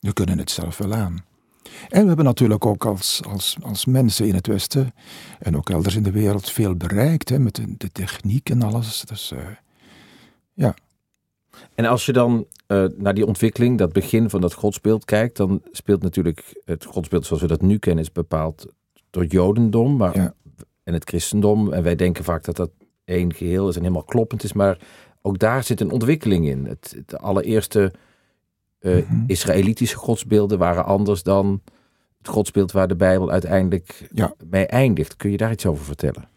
We 0.06 0.14
kunnen 0.14 0.38
het 0.38 0.52
zelf 0.52 0.78
wel 0.78 0.94
aan. 0.94 1.26
En 1.90 2.02
we 2.02 2.08
hebben 2.08 2.26
natuurlijk 2.26 2.66
ook 2.66 2.86
als, 2.86 3.22
als, 3.28 3.58
als 3.62 3.86
mensen 3.86 4.28
in 4.28 4.36
het 4.36 4.48
Westen 4.48 4.94
en 5.40 5.58
ook 5.58 5.70
elders 5.70 5.96
in 5.96 6.04
de 6.04 6.12
wereld 6.12 6.50
veel 6.50 6.76
bereikt 6.76 7.30
hè, 7.30 7.40
met 7.40 7.56
de, 7.56 7.74
de 7.78 7.92
techniek 7.92 8.50
en 8.50 8.62
alles. 8.62 9.02
Dus 9.02 9.32
uh, 9.32 9.40
ja. 10.54 10.74
En 11.76 11.86
als 11.86 12.06
je 12.06 12.14
dan 12.14 12.46
uh, 12.68 12.86
naar 12.98 13.14
die 13.14 13.26
ontwikkeling, 13.26 13.78
dat 13.78 13.94
begin 13.94 14.30
van 14.30 14.42
dat 14.42 14.54
godsbeeld 14.54 15.06
kijkt, 15.06 15.38
dan 15.38 15.62
speelt 15.72 16.02
natuurlijk 16.02 16.62
het 16.66 16.86
godsbeeld 16.86 17.26
zoals 17.26 17.42
we 17.42 17.48
dat 17.48 17.62
nu 17.62 17.78
kennen, 17.78 18.04
is 18.04 18.12
bepaald 18.12 18.66
door 19.10 19.24
het 19.24 19.32
Jodendom 19.32 19.98
maar, 19.98 20.18
ja. 20.18 20.34
en 20.84 20.94
het 20.94 21.08
christendom. 21.08 21.74
En 21.74 21.84
wij 21.84 21.96
denken 21.96 22.24
vaak 22.24 22.44
dat 22.44 22.56
dat 22.56 22.72
één 23.06 23.34
geheel 23.34 23.70
is 23.70 23.76
en 23.76 23.82
helemaal 23.82 24.04
kloppend 24.04 24.44
is, 24.44 24.54
maar 24.54 24.78
ook 25.22 25.40
daar 25.40 25.64
zit 25.64 25.82
een 25.82 25.92
ontwikkeling 25.92 26.48
in. 26.48 26.66
Het, 26.66 26.94
het 26.96 27.18
allereerste 27.18 27.94
uh, 28.80 28.96
mm 28.96 29.06
-hmm. 29.08 29.24
Israëlitische 29.28 29.96
godsbeelden 29.96 30.58
waren 30.58 30.86
anders 30.86 31.24
dan 31.24 31.62
het 32.18 32.28
godsbeeld 32.28 32.72
waar 32.72 32.88
de 32.88 32.96
Bijbel 32.96 33.32
uiteindelijk 33.32 34.08
ja. 34.12 34.34
mee 34.50 34.66
eindigt. 34.66 35.16
Kun 35.16 35.32
je 35.32 35.38
daar 35.38 35.52
iets 35.52 35.66
over 35.66 35.86
vertellen? 35.86 36.28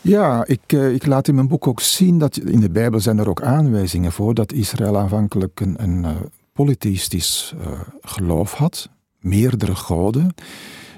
Ja, 0.00 0.46
ik, 0.46 0.72
uh, 0.72 0.94
ik 0.94 1.06
laat 1.06 1.28
in 1.28 1.34
mijn 1.34 1.48
boek 1.48 1.66
ook 1.66 1.80
zien 1.80 2.18
dat 2.18 2.36
in 2.36 2.60
de 2.60 2.70
Bijbel 2.70 3.00
zijn 3.00 3.18
er 3.18 3.28
ook 3.28 3.42
aanwijzingen 3.42 4.12
voor 4.12 4.34
dat 4.34 4.52
Israël 4.52 4.98
aanvankelijk 4.98 5.60
een, 5.60 5.82
een 5.82 6.02
uh, 6.04 6.10
polytheistisch 6.52 7.54
geloof 8.00 8.52
had, 8.52 8.88
meerdere 9.20 9.74
goden. 9.74 10.34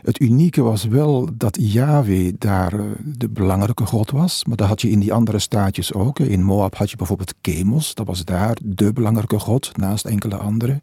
Het 0.02 0.20
unieke 0.20 0.62
was 0.62 0.84
wel 0.84 1.28
dat 1.34 1.56
Yahweh 1.60 2.32
daar 2.38 2.72
de 3.04 3.28
belangrijke 3.28 3.86
god 3.86 4.10
was, 4.10 4.44
maar 4.44 4.56
dat 4.56 4.68
had 4.68 4.80
je 4.80 4.90
in 4.90 4.98
die 5.00 5.12
andere 5.12 5.38
staatjes 5.38 5.92
ook. 5.92 6.18
In 6.18 6.42
Moab 6.42 6.76
had 6.76 6.90
je 6.90 6.96
bijvoorbeeld 6.96 7.34
Chemos, 7.42 7.94
dat 7.94 8.06
was 8.06 8.24
daar 8.24 8.56
de 8.64 8.92
belangrijke 8.92 9.38
god, 9.38 9.76
naast 9.76 10.04
enkele 10.04 10.36
andere. 10.36 10.80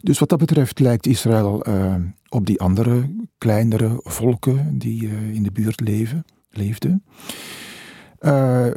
Dus 0.00 0.18
wat 0.18 0.28
dat 0.28 0.38
betreft 0.38 0.78
lijkt 0.78 1.06
Israël 1.06 1.68
uh, 1.68 1.94
op 2.28 2.46
die 2.46 2.60
andere, 2.60 3.10
kleinere 3.38 4.00
volken 4.02 4.78
die 4.78 5.02
uh, 5.02 5.34
in 5.34 5.42
de 5.42 5.52
buurt 5.52 5.80
leven, 5.80 6.24
leefden. 6.50 7.04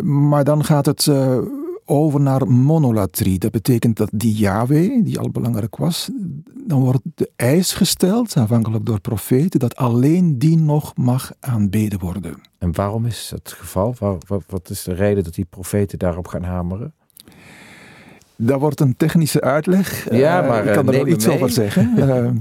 Maar 0.03 0.43
dan 0.43 0.63
gaat 0.63 0.85
het 0.85 1.11
over 1.87 2.21
naar 2.21 2.47
monolatrie. 2.47 3.39
Dat 3.39 3.51
betekent 3.51 3.97
dat 3.97 4.09
die 4.13 4.35
Yahweh, 4.35 5.03
die 5.03 5.19
al 5.19 5.29
belangrijk 5.29 5.75
was, 5.75 6.09
dan 6.67 6.79
wordt 6.79 7.01
de 7.15 7.31
eis 7.35 7.73
gesteld, 7.73 8.37
aanvankelijk 8.37 8.85
door 8.85 9.01
profeten, 9.01 9.59
dat 9.59 9.75
alleen 9.75 10.39
die 10.39 10.57
nog 10.57 10.95
mag 10.95 11.31
aanbeden 11.39 11.99
worden. 11.99 12.41
En 12.57 12.75
waarom 12.75 13.05
is 13.05 13.31
het 13.35 13.51
geval? 13.57 13.95
Wat, 13.99 14.43
wat 14.47 14.69
is 14.69 14.83
de 14.83 14.93
reden 14.93 15.23
dat 15.23 15.33
die 15.33 15.45
profeten 15.45 15.99
daarop 15.99 16.27
gaan 16.27 16.43
hameren? 16.43 16.93
Dat 18.35 18.59
wordt 18.59 18.79
een 18.79 18.97
technische 18.97 19.41
uitleg. 19.41 20.11
Ja, 20.11 20.41
maar 20.41 20.63
uh, 20.63 20.67
ik 20.67 20.75
kan 20.75 20.87
er 20.87 20.93
wel 20.93 21.07
iets 21.07 21.25
mee. 21.25 21.35
over 21.35 21.49
zeggen. 21.49 21.93
uh, 21.97 22.29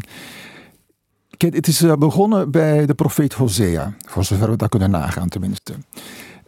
kijk, 1.36 1.54
het 1.54 1.66
is 1.66 1.84
begonnen 1.98 2.50
bij 2.50 2.86
de 2.86 2.94
profeet 2.94 3.32
Hosea, 3.32 3.94
voor 4.06 4.24
zover 4.24 4.50
we 4.50 4.56
dat 4.56 4.68
kunnen 4.68 4.90
nagaan 4.90 5.28
tenminste. 5.28 5.72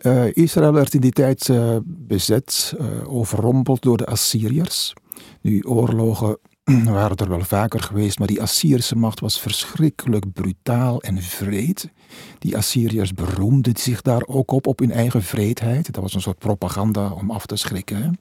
Uh, 0.02 0.32
Israël 0.32 0.72
werd 0.72 0.94
in 0.94 1.00
die 1.00 1.12
tijd 1.12 1.50
bezet, 1.84 2.74
overrompeld 3.06 3.82
door 3.82 3.96
de 3.96 4.06
Assyriërs. 4.06 4.92
Nu, 5.40 5.62
oorlogen 5.62 6.38
waren 6.84 7.16
er 7.16 7.28
wel 7.28 7.44
vaker 7.44 7.80
geweest, 7.80 8.18
maar 8.18 8.26
die 8.26 8.42
Assyrische 8.42 8.96
macht 8.96 9.20
was 9.20 9.40
verschrikkelijk 9.40 10.32
brutaal 10.32 11.00
en 11.00 11.22
vreed. 11.22 11.90
Die 12.38 12.56
Assyriërs 12.56 13.14
beroemden 13.14 13.76
zich 13.76 14.02
daar 14.02 14.22
ook 14.26 14.50
op, 14.50 14.66
op 14.66 14.78
hun 14.78 14.92
eigen 14.92 15.22
vreedheid. 15.22 15.92
Dat 15.92 16.02
was 16.02 16.14
een 16.14 16.20
soort 16.20 16.38
propaganda 16.38 17.10
om 17.10 17.30
af 17.30 17.46
te 17.46 17.56
schrikken. 17.56 18.18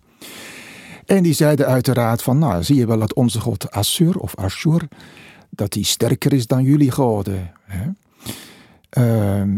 En 1.06 1.24
die 1.24 1.34
zeiden 1.34 1.66
uiteraard 1.66 2.22
van, 2.22 2.38
nou 2.38 2.64
zie 2.64 2.76
je 2.76 2.88
wel 2.88 3.00
dat 3.00 3.14
onze 3.14 3.40
god 3.40 3.72
Assur 3.72 4.18
of 4.18 4.36
Ashur, 4.36 4.88
dat 5.50 5.72
die 5.72 5.86
sterker 5.86 6.34
is 6.34 6.48
dan 6.48 6.64
jullie 6.64 6.92
goden. 6.92 7.52
Hè? 7.62 7.86
Uh, 9.42 9.54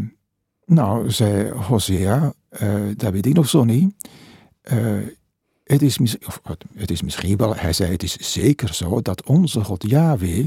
nou, 0.69 1.11
zei 1.11 1.51
Hosea, 1.51 2.33
uh, 2.61 2.81
dat 2.95 3.11
weet 3.11 3.25
ik 3.25 3.33
nog 3.33 3.49
zo 3.49 3.63
niet. 3.63 4.09
Uh, 4.73 5.07
het, 5.63 5.81
is 5.81 5.97
het 6.75 6.91
is 6.91 7.01
misschien 7.01 7.37
wel, 7.37 7.55
hij 7.55 7.73
zei 7.73 7.91
het 7.91 8.03
is 8.03 8.17
zeker 8.17 8.73
zo 8.73 9.01
dat 9.01 9.23
onze 9.23 9.63
god 9.63 9.89
Yahweh 9.89 10.45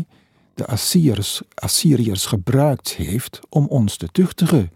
de 0.55 0.67
Assyriërs, 0.67 1.43
Assyriërs 1.55 2.27
gebruikt 2.27 2.95
heeft 2.95 3.41
om 3.49 3.67
ons 3.67 3.97
te 3.97 4.09
tuchtigen. 4.13 4.71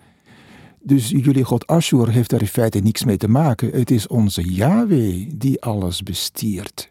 Dus 0.82 1.08
jullie 1.08 1.44
god 1.44 1.66
Ashur 1.66 2.08
heeft 2.08 2.30
daar 2.30 2.40
in 2.40 2.46
feite 2.46 2.78
niks 2.78 3.04
mee 3.04 3.16
te 3.16 3.28
maken. 3.28 3.70
Het 3.70 3.90
is 3.90 4.06
onze 4.06 4.54
Yahweh 4.54 5.30
die 5.34 5.62
alles 5.62 6.02
bestiert. 6.02 6.90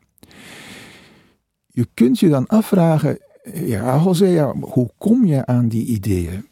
Je 1.68 1.88
kunt 1.94 2.20
je 2.20 2.30
dan 2.30 2.48
afvragen, 2.48 3.20
ja 3.54 4.00
Hosea, 4.00 4.54
hoe 4.60 4.90
kom 4.98 5.26
je 5.26 5.46
aan 5.46 5.68
die 5.68 5.86
ideeën? 5.86 6.46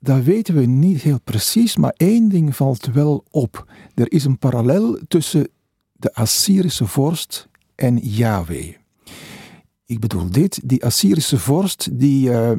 Dat 0.00 0.22
weten 0.22 0.54
we 0.54 0.66
niet 0.66 1.02
heel 1.02 1.20
precies, 1.24 1.76
maar 1.76 1.94
één 1.96 2.28
ding 2.28 2.56
valt 2.56 2.86
wel 2.86 3.24
op. 3.30 3.72
Er 3.94 4.12
is 4.12 4.24
een 4.24 4.38
parallel 4.38 4.98
tussen 5.08 5.48
de 5.92 6.14
Assyrische 6.14 6.86
vorst 6.86 7.48
en 7.74 7.96
Yahweh. 7.96 8.74
Ik 9.86 10.00
bedoel 10.00 10.30
dit, 10.30 10.60
die 10.64 10.84
Assyrische 10.84 11.38
vorst 11.38 11.98
die... 11.98 12.30
Uh, 12.30 12.50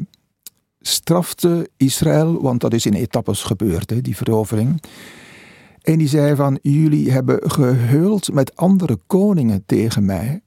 strafte 0.80 1.70
Israël, 1.76 2.42
want 2.42 2.60
dat 2.60 2.72
is 2.72 2.86
in 2.86 2.94
etappes 2.94 3.42
gebeurd, 3.42 4.04
die 4.04 4.16
verovering. 4.16 4.82
En 5.82 5.98
die 5.98 6.08
zei 6.08 6.34
van, 6.36 6.58
jullie 6.62 7.10
hebben 7.10 7.50
geheuld 7.50 8.32
met 8.32 8.56
andere 8.56 8.98
koningen 9.06 9.62
tegen 9.66 10.04
mij, 10.04 10.40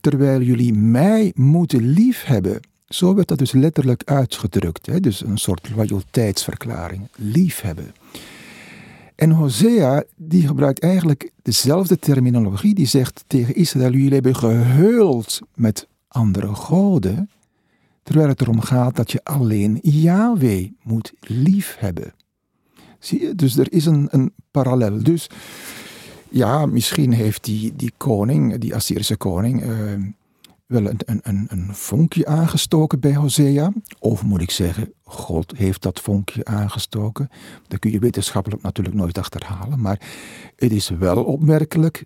terwijl 0.00 0.40
jullie 0.40 0.72
mij 0.72 1.32
moeten 1.34 1.86
liefhebben. 1.86 2.60
Zo 2.88 3.14
werd 3.14 3.28
dat 3.28 3.38
dus 3.38 3.52
letterlijk 3.52 4.02
uitgedrukt, 4.04 4.86
hè, 4.86 5.00
dus 5.00 5.24
een 5.24 5.38
soort 5.38 5.70
loyaliteitsverklaring, 5.74 7.08
liefhebben. 7.16 7.94
En 9.14 9.30
Hosea, 9.30 10.04
die 10.16 10.46
gebruikt 10.46 10.80
eigenlijk 10.80 11.30
dezelfde 11.42 11.98
terminologie, 11.98 12.74
die 12.74 12.86
zegt 12.86 13.24
tegen 13.26 13.54
Israël, 13.54 13.92
jullie 13.92 14.12
hebben 14.12 14.36
geheuld 14.36 15.40
met 15.54 15.88
andere 16.08 16.54
goden, 16.54 17.30
terwijl 18.02 18.28
het 18.28 18.40
erom 18.40 18.60
gaat 18.60 18.96
dat 18.96 19.12
je 19.12 19.24
alleen 19.24 19.78
Yahweh 19.82 20.68
moet 20.82 21.12
liefhebben. 21.20 22.14
Zie 22.98 23.20
je, 23.20 23.34
dus 23.34 23.56
er 23.56 23.72
is 23.72 23.86
een, 23.86 24.08
een 24.10 24.32
parallel. 24.50 25.02
Dus 25.02 25.30
ja, 26.28 26.66
misschien 26.66 27.12
heeft 27.12 27.44
die, 27.44 27.76
die 27.76 27.92
koning, 27.96 28.58
die 28.58 28.74
Assyrische 28.74 29.16
koning, 29.16 29.64
uh, 29.64 29.92
wel 30.68 30.86
een, 30.86 31.20
een, 31.22 31.46
een 31.48 31.74
vonkje 31.74 32.26
aangestoken 32.26 33.00
bij 33.00 33.14
Hosea. 33.14 33.72
Of 33.98 34.22
moet 34.22 34.40
ik 34.40 34.50
zeggen, 34.50 34.92
God 35.02 35.56
heeft 35.56 35.82
dat 35.82 36.00
vonkje 36.00 36.44
aangestoken. 36.44 37.28
Dat 37.68 37.78
kun 37.78 37.90
je 37.90 37.98
wetenschappelijk 37.98 38.62
natuurlijk 38.62 38.96
nooit 38.96 39.18
achterhalen. 39.18 39.80
Maar 39.80 40.00
het 40.56 40.72
is 40.72 40.88
wel 40.88 41.24
opmerkelijk 41.24 42.04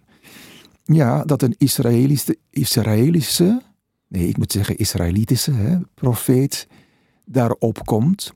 ja, 0.85 1.25
dat 1.25 1.42
een 1.42 1.54
Israëlische, 1.59 2.38
Israëlische 2.50 3.62
nee, 4.12 4.28
ik 4.28 4.37
moet 4.38 4.52
zeggen 4.52 4.76
Israëlitische 4.76 5.52
hè, 5.52 5.78
profeet 5.95 6.66
daarop 7.25 7.85
komt. 7.85 8.35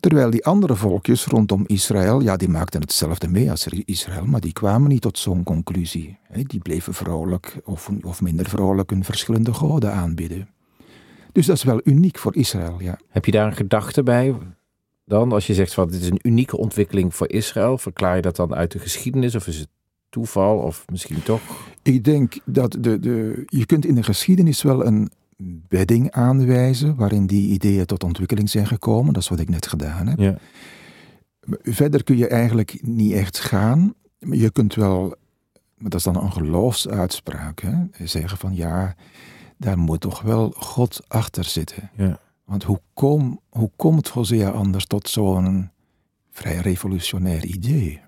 Terwijl 0.00 0.30
die 0.30 0.44
andere 0.44 0.74
volkjes 0.74 1.24
rondom 1.24 1.64
Israël, 1.66 2.20
ja, 2.20 2.36
die 2.36 2.48
maakten 2.48 2.80
hetzelfde 2.80 3.28
mee 3.28 3.50
als 3.50 3.66
Israël, 3.84 4.24
maar 4.24 4.40
die 4.40 4.52
kwamen 4.52 4.88
niet 4.88 5.00
tot 5.00 5.18
zo'n 5.18 5.42
conclusie. 5.42 6.18
Die 6.32 6.60
bleven 6.60 6.94
vrolijk 6.94 7.60
of, 7.64 7.90
of 8.02 8.20
minder 8.20 8.48
vrolijk 8.48 8.90
hun 8.90 9.04
verschillende 9.04 9.54
goden 9.54 9.92
aanbidden. 9.92 10.48
Dus 11.32 11.46
dat 11.46 11.56
is 11.56 11.62
wel 11.62 11.80
uniek 11.84 12.18
voor 12.18 12.36
Israël, 12.36 12.76
ja. 12.80 12.98
Heb 13.08 13.24
je 13.24 13.30
daar 13.30 13.46
een 13.46 13.56
gedachte 13.56 14.02
bij 14.02 14.34
dan? 15.04 15.32
Als 15.32 15.46
je 15.46 15.54
zegt 15.54 15.74
van 15.74 15.90
dit 15.90 16.00
is 16.00 16.10
een 16.10 16.20
unieke 16.22 16.56
ontwikkeling 16.56 17.14
voor 17.14 17.28
Israël, 17.28 17.78
verklaar 17.78 18.16
je 18.16 18.22
dat 18.22 18.36
dan 18.36 18.54
uit 18.54 18.72
de 18.72 18.78
geschiedenis 18.78 19.34
of 19.34 19.46
is 19.46 19.58
het 19.58 19.68
toeval 20.08 20.58
of 20.58 20.84
misschien 20.90 21.22
toch? 21.22 21.40
Ik 21.82 22.04
denk 22.04 22.38
dat 22.44 22.76
de, 22.80 22.98
de, 23.00 23.42
je 23.46 23.66
kunt 23.66 23.84
in 23.84 23.94
de 23.94 24.02
geschiedenis 24.02 24.62
wel 24.62 24.86
een 24.86 25.10
bedding 25.36 26.10
aanwijzen 26.10 26.96
waarin 26.96 27.26
die 27.26 27.50
ideeën 27.50 27.86
tot 27.86 28.04
ontwikkeling 28.04 28.50
zijn 28.50 28.66
gekomen. 28.66 29.12
Dat 29.12 29.22
is 29.22 29.28
wat 29.28 29.40
ik 29.40 29.48
net 29.48 29.66
gedaan 29.66 30.06
heb. 30.06 30.18
Ja. 30.18 30.38
Verder 31.62 32.04
kun 32.04 32.16
je 32.16 32.28
eigenlijk 32.28 32.78
niet 32.82 33.12
echt 33.12 33.38
gaan. 33.38 33.94
Je 34.18 34.50
kunt 34.50 34.74
wel, 34.74 35.14
maar 35.76 35.90
dat 35.90 35.94
is 35.94 36.04
dan 36.04 36.16
een 36.16 36.32
geloofsuitspraak, 36.32 37.60
hè? 37.60 38.06
zeggen 38.06 38.38
van 38.38 38.54
ja, 38.54 38.94
daar 39.56 39.78
moet 39.78 40.00
toch 40.00 40.20
wel 40.20 40.50
God 40.56 41.00
achter 41.08 41.44
zitten. 41.44 41.90
Ja. 41.96 42.18
Want 42.44 42.62
hoe, 42.62 42.80
kom, 42.94 43.40
hoe 43.48 43.70
komt 43.76 44.08
Hosea 44.08 44.50
anders 44.50 44.86
tot 44.86 45.08
zo'n 45.08 45.70
vrij 46.30 46.56
revolutionair 46.56 47.44
idee? 47.44 48.04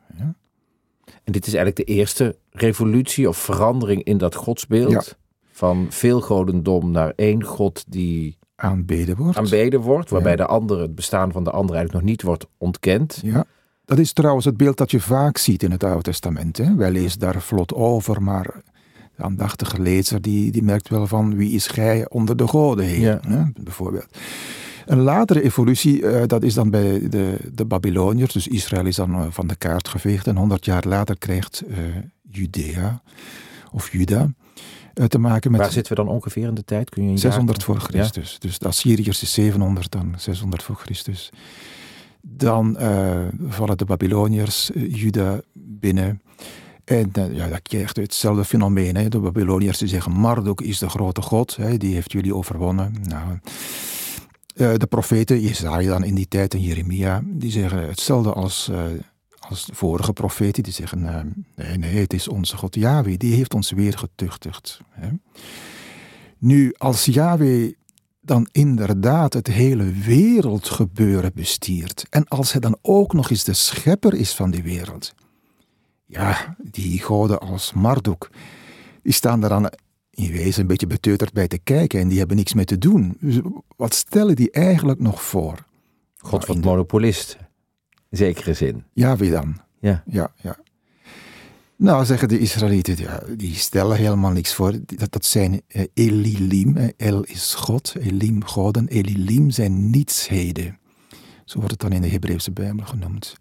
En 1.29 1.35
dit 1.35 1.47
is 1.47 1.55
eigenlijk 1.55 1.89
de 1.89 1.95
eerste 1.95 2.37
revolutie 2.51 3.29
of 3.29 3.37
verandering 3.37 4.05
in 4.05 4.19
dat 4.19 4.35
godsbeeld. 4.35 4.91
Ja. 4.91 5.03
Van 5.59 5.87
veel 5.91 6.21
godendom 6.21 6.91
naar 6.91 7.13
één 7.17 7.45
god 7.45 7.85
die 7.89 8.39
aanbeden 8.55 9.17
wordt. 9.17 9.37
aanbeden 9.39 9.81
wordt 9.81 10.11
waarbij 10.11 10.31
Ja. 10.31 10.37
de 10.37 10.47
andere, 10.47 10.83
het 10.83 10.95
bestaan 10.95 11.33
van 11.33 11.45
de 11.45 11.51
ander 11.51 11.75
eigenlijk 11.77 12.05
nog 12.05 12.11
niet 12.15 12.23
wordt 12.23 12.47
ontkend. 12.59 13.21
Ja. 13.23 13.45
Dat 13.85 13.99
is 13.99 14.13
trouwens 14.13 14.45
het 14.45 14.57
beeld 14.57 14.77
dat 14.77 14.91
je 14.91 15.01
vaak 15.01 15.37
ziet 15.39 15.63
in 15.63 15.71
het 15.71 15.85
Oude 15.85 16.03
Testament. 16.03 16.57
Hè? 16.57 16.75
Wij 16.75 16.91
lezen 16.91 17.19
daar 17.19 17.41
vlot 17.43 17.75
over, 17.75 18.23
maar 18.23 18.63
De 19.17 19.23
aandachtige 19.25 19.81
lezer 19.83 20.23
die, 20.23 20.51
die 20.53 20.63
merkt 20.63 20.89
wel 20.89 21.07
van 21.07 21.37
wie 21.37 21.53
is 21.53 21.67
gij 21.67 22.09
onder 22.09 22.37
de 22.37 22.49
goden 22.49 22.85
heen, 22.85 23.01
Ja. 23.01 23.21
hè, 23.29 23.43
bijvoorbeeld. 23.63 24.07
Een 24.87 25.01
latere 25.01 25.43
evolutie, 25.43 26.07
eh, 26.07 26.27
dat 26.27 26.43
is 26.43 26.55
dan 26.55 26.71
bij 26.71 27.09
de, 27.09 27.37
de 27.53 27.65
Babyloniërs. 27.65 28.33
Dus 28.33 28.49
Israël 28.49 28.87
is 28.87 28.97
dan 28.97 29.15
eh, 29.15 29.27
van 29.31 29.47
de 29.47 29.57
kaart 29.57 29.89
geveegd. 29.89 30.27
En 30.27 30.37
100 30.37 30.65
jaar 30.65 30.85
later 30.87 31.19
krijgt 31.19 31.61
eh, 31.69 31.77
Judea, 32.31 33.03
of 33.73 33.93
Juda, 33.93 34.33
te 35.07 35.19
maken 35.19 35.51
met 35.51 35.61
Waar 35.61 35.73
zitten 35.73 35.97
we 35.97 36.03
dan 36.05 36.15
ongeveer 36.15 36.49
in 36.49 36.55
de 36.55 36.65
tijd? 36.65 36.91
Kun 36.91 37.05
je 37.05 37.11
een 37.11 37.19
600 37.19 37.57
jaar- 37.59 37.67
voor 37.67 37.81
Christus. 37.81 38.39
Dus 38.39 38.59
de 38.59 38.67
Assyriërs 38.67 39.23
is 39.23 39.33
700, 39.33 39.91
dan 39.91 40.15
600 40.17 40.63
voor 40.63 40.77
Christus. 40.77 41.31
Dan 42.21 42.77
eh, 42.77 43.27
vallen 43.49 43.77
de 43.77 43.85
Babyloniërs 43.85 44.73
eh, 44.73 44.95
Juda 44.95 45.41
binnen. 45.53 46.23
En 46.85 47.11
eh, 47.13 47.35
ja, 47.37 47.49
dat 47.49 47.63
krijgt 47.63 47.97
hetzelfde 47.97 48.45
fenomeen. 48.45 48.97
Hè. 48.97 49.09
De 49.09 49.19
Babyloniërs 49.19 49.79
die 49.79 49.89
zeggen, 49.89 50.13
Marduk 50.13 50.61
is 50.61 50.79
de 50.79 50.89
grote 50.89 51.23
god. 51.23 51.57
Hè, 51.57 51.77
die 51.77 51.95
heeft 51.95 52.13
jullie 52.13 52.35
overwonnen. 52.35 52.95
Nou, 53.03 53.39
eh, 54.59 54.75
de 54.77 54.87
profeten, 54.87 55.41
Jezaja 55.41 55.89
dan 55.89 56.05
in 56.05 56.15
die 56.15 56.29
tijd 56.29 56.55
en 56.55 56.61
Jeremia, 56.61 57.23
die 57.25 57.51
zeggen 57.51 57.89
hetzelfde 57.89 58.33
als, 58.33 58.69
eh, 58.73 58.83
als 59.49 59.67
de 59.67 59.75
vorige 59.75 60.13
profeten. 60.13 60.63
Die 60.63 60.73
zeggen, 60.73 61.07
eh, 61.07 61.21
nee, 61.67 61.77
nee, 61.79 61.97
het 61.97 62.13
is 62.13 62.29
onze 62.29 62.57
God 62.57 62.75
Yahweh. 62.75 63.17
Die 63.17 63.35
heeft 63.35 63.55
ons 63.55 63.71
weer 63.71 63.99
getuchtigd. 63.99 64.81
Hè. 64.91 65.09
Nu, 66.39 66.75
als 66.79 67.05
Yahweh 67.05 67.73
dan 68.21 68.49
inderdaad 68.53 69.33
het 69.33 69.47
hele 69.47 69.85
wereldgebeuren 69.93 71.31
bestiert. 71.35 72.07
En 72.11 72.29
als 72.29 72.53
hij 72.53 72.61
dan 72.61 72.79
ook 72.83 73.13
nog 73.13 73.31
eens 73.31 73.45
de 73.45 73.53
schepper 73.53 74.15
is 74.15 74.33
van 74.35 74.51
die 74.51 74.63
wereld. 74.63 75.15
Ja, 76.07 76.57
die 76.71 77.03
goden 77.03 77.41
als 77.41 77.73
Marduk, 77.73 78.31
die 79.03 79.13
staan 79.13 79.43
er 79.43 79.49
dan 79.49 79.71
in 80.11 80.33
wezen 80.33 80.61
een 80.61 80.67
beetje 80.67 80.87
beteuterd 80.87 81.33
bij 81.33 81.49
te 81.49 81.59
kijken 81.59 82.01
en 82.01 82.09
die 82.09 82.19
hebben 82.19 82.37
niks 82.37 82.55
mee 82.55 82.65
te 82.65 82.79
doen. 82.79 83.17
Dus 83.21 83.41
wat 83.77 83.95
stellen 83.95 84.37
die 84.37 84.51
eigenlijk 84.51 85.01
nog 85.01 85.23
voor? 85.23 85.65
God 86.17 86.47
Nou, 86.47 86.61
de- 86.61 86.67
monopolist. 86.67 87.37
In 88.11 88.17
zekere 88.17 88.55
zin. 88.55 88.85
Yahweh 88.93 89.31
dan? 89.31 89.61
Ja. 89.81 90.03
Ja, 90.07 90.33
ja. 90.43 90.57
Nou, 91.77 92.05
zeggen 92.05 92.29
de 92.29 92.39
Israëlieten, 92.39 92.97
ja, 92.97 93.23
die 93.37 93.55
stellen 93.55 93.97
helemaal 93.97 94.31
niks 94.31 94.55
voor. 94.55 94.73
Dat, 94.87 95.13
dat 95.13 95.25
zijn 95.25 95.63
eh, 95.67 95.85
Elilim. 95.95 96.77
El 96.97 97.23
is 97.23 97.55
God, 97.55 97.95
Elim 98.01 98.45
goden. 98.45 98.89
Elilim 98.89 99.51
zijn 99.51 99.91
nietsheden. 99.91 100.79
Zo 101.45 101.59
wordt 101.59 101.71
het 101.71 101.81
dan 101.81 101.93
in 101.93 102.03
de 102.03 102.09
Hebreeuwse 102.09 102.51
Bijbel 102.51 102.87
genoemd. 102.87 103.37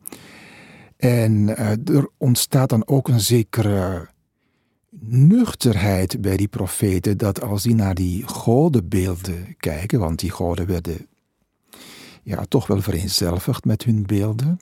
En 0.97 1.57
eh, 1.57 1.95
er 1.95 2.09
ontstaat 2.17 2.69
dan 2.69 2.87
ook 2.87 3.07
een 3.07 3.19
zekere 3.19 4.07
nuchterheid 4.99 6.21
bij 6.21 6.37
die 6.37 6.47
profeten, 6.47 7.17
dat 7.17 7.41
als 7.41 7.63
die 7.63 7.75
naar 7.75 7.95
die 7.95 8.27
godenbeelden 8.27 9.55
kijken, 9.57 9.99
want 9.99 10.19
die 10.19 10.31
goden 10.31 10.67
werden 10.67 11.07
ja, 12.27 12.45
toch 12.47 12.67
wel 12.67 12.81
vereenzelvigd 12.81 13.65
met 13.65 13.83
hun 13.83 14.05
beelden, 14.05 14.59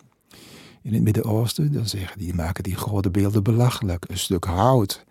in 0.81 0.93
het 0.93 1.03
Midden-Oosten, 1.03 1.71
dan 1.71 1.85
zeggen 1.85 2.19
die, 2.19 2.33
maken 2.33 2.63
die 2.63 2.75
godenbeelden 2.75 3.43
belachelijk. 3.43 4.05
Een 4.09 4.17
stuk 4.17 4.43
hout. 4.43 5.05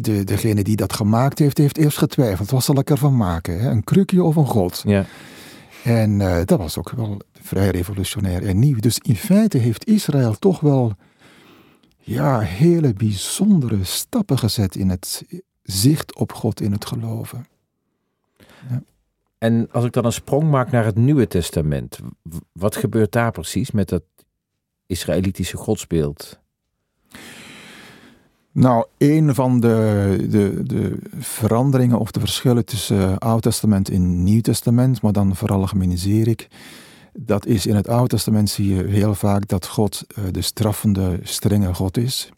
De, 0.00 0.24
degene 0.24 0.62
die 0.62 0.76
dat 0.76 0.92
gemaakt 0.92 1.38
heeft, 1.38 1.58
heeft 1.58 1.76
eerst 1.76 1.98
getwijfeld. 1.98 2.50
Wat 2.50 2.64
zal 2.64 2.78
ik 2.78 2.90
ervan 2.90 3.16
maken? 3.16 3.64
Een 3.64 3.84
krukje 3.84 4.22
of 4.22 4.36
een 4.36 4.46
god? 4.46 4.82
Ja. 4.86 5.04
En 5.84 6.20
eh, 6.20 6.44
dat 6.44 6.58
was 6.58 6.78
ook 6.78 6.90
wel 6.90 7.20
vrij 7.32 7.70
revolutionair 7.70 8.46
en 8.46 8.58
nieuw. 8.58 8.78
Dus 8.78 8.98
in 8.98 9.16
feite 9.16 9.58
heeft 9.58 9.86
Israël 9.86 10.34
toch 10.38 10.60
wel 10.60 10.92
ja, 11.98 12.38
hele 12.38 12.92
bijzondere 12.92 13.84
stappen 13.84 14.38
gezet 14.38 14.76
in 14.76 14.88
het 14.88 15.24
zicht 15.62 16.16
op 16.16 16.32
God, 16.32 16.60
in 16.60 16.72
het 16.72 16.86
geloven. 16.86 17.46
En 19.40 19.68
als 19.70 19.84
ik 19.84 19.92
dan 19.92 20.04
een 20.04 20.12
sprong 20.12 20.50
maak 20.50 20.70
naar 20.70 20.84
het 20.84 20.96
Nieuwe 20.96 21.26
Testament, 21.26 21.98
wat 22.52 22.76
gebeurt 22.76 23.12
daar 23.12 23.30
precies 23.30 23.70
met 23.70 23.88
dat 23.88 24.02
Israëlitische 24.86 25.56
godsbeeld? 25.56 26.40
Nou, 28.52 28.86
een 28.98 29.34
van 29.34 29.60
de, 29.60 30.16
de, 30.30 30.62
de 30.62 30.98
veranderingen 31.18 31.98
of 31.98 32.10
de 32.10 32.20
verschillen 32.20 32.64
tussen 32.64 33.18
Oud 33.18 33.42
Testament 33.42 33.90
en 33.90 34.22
Nieuw 34.22 34.40
Testament, 34.40 35.02
maar 35.02 35.12
dan 35.12 35.36
veralgemeniseer 35.36 36.28
ik, 36.28 36.48
dat 37.12 37.46
is 37.46 37.66
in 37.66 37.74
het 37.74 37.88
Oude 37.88 38.08
Testament 38.08 38.50
zie 38.50 38.74
je 38.74 38.84
heel 38.84 39.14
vaak 39.14 39.48
dat 39.48 39.66
God 39.66 40.04
eh, 40.14 40.24
de 40.30 40.42
straffende, 40.42 41.20
strenge 41.22 41.74
God 41.74 41.96
is, 41.96 42.32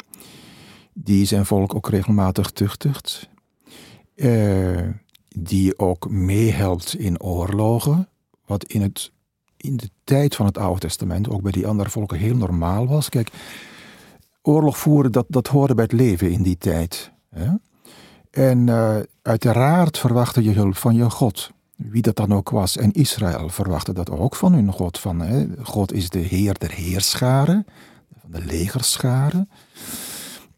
die 0.93 1.27
zijn 1.27 1.47
volk 1.47 1.75
ook 1.75 1.89
regelmatig 1.89 2.51
tuchtigt, 2.51 3.29
eh, 4.15 4.89
die 5.35 5.79
ook 5.79 6.11
meehelpt 6.11 6.95
in 6.95 7.23
oorlogen, 7.23 8.09
wat 8.47 8.65
in, 8.65 8.83
het, 8.83 9.13
in 9.57 9.77
de 9.77 9.91
tijd 10.05 10.35
van 10.35 10.47
het 10.47 10.59
Oude 10.59 10.81
Testament 10.81 11.29
ook 11.29 11.43
bij 11.43 11.53
die 11.53 11.67
andere 11.67 11.91
volken 11.91 12.19
heel 12.19 12.37
normaal 12.37 12.87
was. 12.87 13.09
Kijk, 13.09 13.31
oorlog 14.43 14.79
voeren, 14.79 15.13
dat, 15.13 15.27
dat 15.29 15.47
hoorde 15.47 15.75
bij 15.75 15.85
het 15.85 15.93
leven 15.93 16.31
in 16.31 16.43
die 16.43 16.59
tijd. 16.59 17.13
Hè? 17.31 17.49
En 18.31 18.69
eh, 18.69 18.97
uiteraard 19.23 19.99
verwachtte 19.99 20.43
je 20.43 20.53
hulp 20.53 20.77
van 20.77 20.95
je 20.95 21.11
God, 21.11 21.51
wie 21.77 22.03
dat 22.03 22.17
dan 22.17 22.35
ook 22.35 22.51
was. 22.51 22.77
En 22.77 22.93
Israël 22.93 23.49
verwachtte 23.49 23.93
dat 23.93 24.11
ook 24.11 24.37
van 24.37 24.53
hun 24.53 24.73
God. 24.73 24.99
Van, 24.99 25.21
hè? 25.21 25.47
God 25.63 25.93
is 25.93 26.11
de 26.11 26.19
Heer 26.19 26.59
der 26.59 26.73
heerscharen, 26.73 27.67
van 28.21 28.31
de 28.31 28.45
legerscharen. 28.45 29.49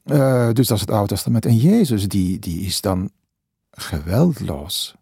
Eh, 0.04 0.48
dus 0.52 0.66
dat 0.66 0.76
is 0.76 0.80
het 0.80 0.90
Oude 0.90 1.08
Testament. 1.08 1.46
En 1.46 1.56
Jezus, 1.56 2.08
die, 2.08 2.38
die 2.38 2.60
is 2.60 2.80
dan 2.80 3.10
geweldloos. 3.74 4.94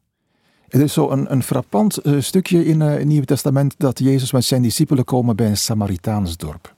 Het 0.68 0.82
is 0.82 0.92
zo 0.92 1.10
een, 1.10 1.32
een 1.32 1.42
frappant 1.42 1.96
eh, 1.96 2.20
stukje 2.20 2.64
in 2.64 2.82
eh, 2.82 2.88
het 2.88 3.04
Nieuwe 3.04 3.26
Testament 3.26 3.74
dat 3.78 3.98
Jezus 3.98 4.32
met 4.32 4.44
zijn 4.44 4.62
discipelen 4.62 5.04
komen 5.04 5.36
bij 5.36 5.46
een 5.46 5.56
Samaritaans 5.56 6.36
dorp. 6.36 6.74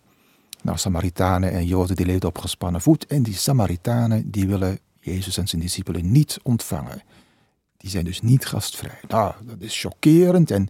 Nou, 0.62 0.78
Samaritanen 0.78 1.52
en 1.52 1.66
Joden 1.66 1.96
die 1.96 2.06
leefden 2.06 2.28
op 2.28 2.38
gespannen 2.38 2.80
voet. 2.80 3.06
En 3.06 3.22
die 3.22 3.34
Samaritanen 3.34 4.30
die 4.30 4.46
willen 4.46 4.78
Jezus 5.00 5.36
en 5.36 5.48
zijn 5.48 5.60
discipelen 5.60 6.12
niet 6.12 6.38
ontvangen. 6.42 7.02
Die 7.76 7.90
zijn 7.90 8.04
dus 8.04 8.20
niet 8.20 8.46
gastvrij. 8.46 8.98
Nou, 9.08 9.34
dat 9.42 9.60
is 9.60 9.80
chockerend. 9.80 10.50
En 10.50 10.68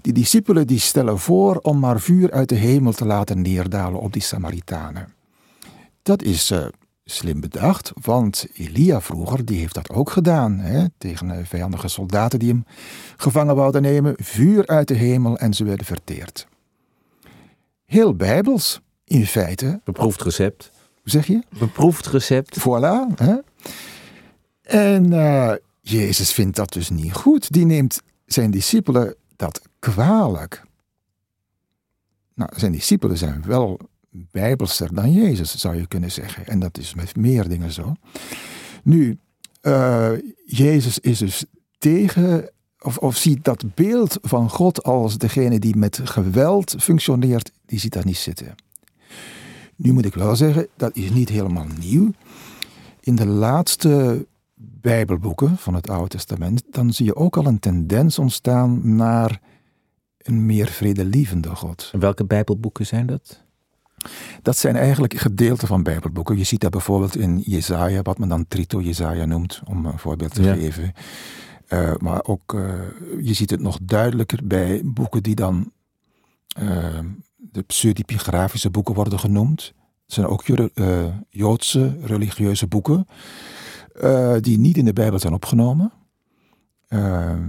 die 0.00 0.12
discipelen 0.12 0.66
die 0.66 0.78
stellen 0.78 1.18
voor 1.18 1.56
om 1.56 1.78
maar 1.78 2.00
vuur 2.00 2.32
uit 2.32 2.48
de 2.48 2.54
hemel 2.54 2.92
te 2.92 3.04
laten 3.04 3.42
neerdalen 3.42 4.00
op 4.00 4.12
die 4.12 4.22
Samaritanen. 4.22 5.12
Dat 6.02 6.22
is 6.22 6.50
eh, 6.50 6.66
slim 7.04 7.40
bedacht, 7.40 7.92
want 8.02 8.46
Elia 8.54 9.00
vroeger 9.00 9.44
die 9.44 9.58
heeft 9.58 9.74
dat 9.74 9.90
ook 9.90 10.10
gedaan. 10.10 10.58
Hè, 10.58 10.84
tegen 10.98 11.30
eh, 11.30 11.44
vijandige 11.44 11.88
soldaten 11.88 12.38
die 12.38 12.48
hem 12.48 12.64
gevangen 13.16 13.56
wouden 13.56 13.82
nemen. 13.82 14.14
Vuur 14.18 14.66
uit 14.66 14.88
de 14.88 14.94
hemel 14.94 15.38
en 15.38 15.54
ze 15.54 15.64
werden 15.64 15.86
verteerd. 15.86 16.46
Heel 17.84 18.14
bijbels, 18.14 18.80
in 19.04 19.26
feite. 19.26 19.80
Beproefd 19.84 20.22
recept. 20.22 20.70
Hoe 21.02 21.10
zeg 21.10 21.26
je? 21.26 21.42
Beproefd 21.58 22.06
recept. 22.06 22.58
Voilà. 22.60 23.14
Hè? 23.14 23.36
En 24.62 25.12
eh, 25.12 25.52
Jezus 25.80 26.32
vindt 26.32 26.56
dat 26.56 26.72
dus 26.72 26.90
niet 26.90 27.12
goed. 27.12 27.52
Die 27.52 27.66
neemt 27.66 28.02
zijn 28.26 28.50
discipelen 28.50 29.14
dat 29.36 29.62
kwalijk. 29.78 30.62
Nou, 32.34 32.50
zijn 32.56 32.72
discipelen 32.72 33.18
zijn 33.18 33.42
wel 33.46 33.80
bijbelster 34.14 34.94
dan 34.94 35.12
Jezus, 35.12 35.56
zou 35.56 35.76
je 35.76 35.86
kunnen 35.86 36.12
zeggen. 36.12 36.46
En 36.46 36.58
dat 36.58 36.78
is 36.78 36.94
met 36.94 37.16
meer 37.16 37.48
dingen 37.48 37.72
zo. 37.72 37.94
Nu, 38.82 39.18
eh, 39.60 40.12
Jezus 40.46 40.98
is 40.98 41.18
dus 41.18 41.44
tegen, 41.78 42.50
of, 42.80 42.98
of 42.98 43.16
ziet 43.16 43.44
dat 43.44 43.74
beeld 43.74 44.18
van 44.22 44.50
God 44.50 44.82
als 44.82 45.18
degene 45.18 45.58
die 45.58 45.76
met 45.76 46.00
geweld 46.04 46.74
functioneert, 46.78 47.52
die 47.66 47.78
ziet 47.78 47.92
dat 47.92 48.04
niet 48.04 48.16
zitten. 48.16 48.54
Nu 49.76 49.92
moet 49.92 50.04
ik 50.04 50.14
wel 50.14 50.36
zeggen, 50.36 50.68
dat 50.76 50.96
is 50.96 51.10
niet 51.10 51.28
helemaal 51.28 51.66
nieuw. 51.80 52.10
In 53.00 53.14
de 53.14 53.26
laatste 53.26 54.26
Bijbelboeken 54.54 55.56
van 55.56 55.74
het 55.74 55.90
Oude 55.90 56.08
Testament, 56.08 56.62
dan 56.70 56.92
zie 56.92 57.06
je 57.06 57.16
ook 57.16 57.36
al 57.36 57.46
een 57.46 57.58
tendens 57.58 58.18
ontstaan 58.18 58.96
naar 58.96 59.40
een 60.18 60.46
meer 60.46 60.66
vredelievende 60.66 61.48
God. 61.48 61.90
Welke 61.98 62.24
bijbelboeken 62.24 62.86
zijn 62.86 63.06
dat? 63.06 63.43
Dat 64.42 64.56
zijn 64.56 64.76
eigenlijk 64.76 65.14
gedeelten 65.14 65.68
van 65.68 65.82
Bijbelboeken. 65.82 66.38
Je 66.38 66.44
ziet 66.44 66.60
dat 66.60 66.70
bijvoorbeeld 66.70 67.16
in 67.16 67.38
Jezaja, 67.38 68.02
wat 68.02 68.18
men 68.18 68.28
dan 68.28 68.44
Trito 68.48 68.80
Jezaja 68.80 69.24
noemt, 69.24 69.60
om 69.64 69.86
een 69.86 69.98
voorbeeld 69.98 70.34
te 70.34 70.42
Ja. 70.42 70.54
geven. 70.54 70.92
Eh, 71.66 71.92
maar 71.98 72.24
ook, 72.24 72.54
eh, 72.54 72.62
je 73.22 73.34
ziet 73.34 73.50
het 73.50 73.60
nog 73.60 73.78
duidelijker 73.82 74.40
bij 74.44 74.80
boeken 74.84 75.22
die 75.22 75.34
dan 75.34 75.72
eh, 76.56 76.98
de 77.36 77.62
pseudepigrafische 77.62 78.70
boeken 78.70 78.94
worden 78.94 79.18
genoemd. 79.18 79.72
Het 80.04 80.14
zijn 80.14 80.26
ook 80.26 80.44
Joodse 81.30 81.96
religieuze 82.02 82.66
boeken 82.66 83.06
die 84.40 84.58
niet 84.58 84.76
in 84.76 84.84
de 84.84 84.92
Bijbel 84.92 85.18
zijn 85.18 85.32
opgenomen. 85.32 85.92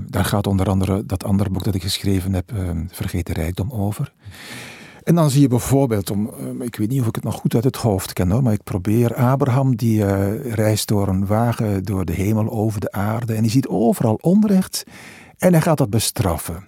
Daar 0.07 0.25
gaat 0.25 0.47
onder 0.47 0.69
andere 0.69 1.05
dat 1.05 1.23
andere 1.23 1.49
boek 1.49 1.63
dat 1.63 1.75
ik 1.75 1.81
geschreven 1.81 2.33
heb, 2.33 2.51
Vergeet 2.87 3.25
de 3.25 3.33
Rijkdom, 3.33 3.71
over. 3.71 4.13
En 5.05 5.15
dan 5.15 5.29
zie 5.29 5.41
je 5.41 5.47
bijvoorbeeld, 5.47 6.09
om, 6.11 6.29
eh, 6.29 6.65
ik 6.65 6.75
weet 6.75 6.89
niet 6.89 7.01
of 7.01 7.07
ik 7.07 7.15
het 7.15 7.23
nog 7.23 7.35
goed 7.35 7.55
uit 7.55 7.63
het 7.63 7.75
hoofd 7.75 8.13
ken 8.13 8.31
hoor, 8.31 8.43
maar 8.43 8.53
ik 8.53 8.63
probeer 8.63 9.15
Abraham 9.15 9.75
die 9.75 9.99
uh, 9.99 10.53
reist 10.53 10.87
door 10.87 11.07
een 11.07 11.25
wagen 11.25 11.83
door 11.83 12.05
de 12.05 12.13
hemel 12.13 12.49
over 12.49 12.79
de 12.79 12.91
aarde 12.91 13.33
en 13.33 13.41
die 13.41 13.51
ziet 13.51 13.67
overal 13.67 14.17
onrecht 14.21 14.83
en 15.37 15.51
hij 15.51 15.61
gaat 15.61 15.77
dat 15.77 15.89
bestraffen. 15.89 16.65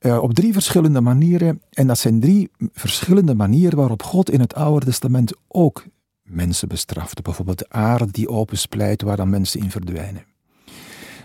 Uh, 0.00 0.22
op 0.22 0.34
drie 0.34 0.52
verschillende 0.52 1.00
manieren 1.00 1.62
en 1.70 1.86
dat 1.86 1.98
zijn 1.98 2.20
drie 2.20 2.50
verschillende 2.72 3.34
manieren 3.34 3.78
waarop 3.78 4.02
God 4.02 4.30
in 4.30 4.40
het 4.40 4.54
Oude 4.54 4.86
Testament 4.86 5.32
ook 5.48 5.84
mensen 6.22 6.68
bestrafte. 6.68 7.22
Bijvoorbeeld 7.22 7.58
de 7.58 7.68
aarde 7.68 8.10
die 8.10 8.28
opensplijt 8.28 9.02
waar 9.02 9.16
dan 9.16 9.30
mensen 9.30 9.60
in 9.60 9.70
verdwijnen. 9.70 10.24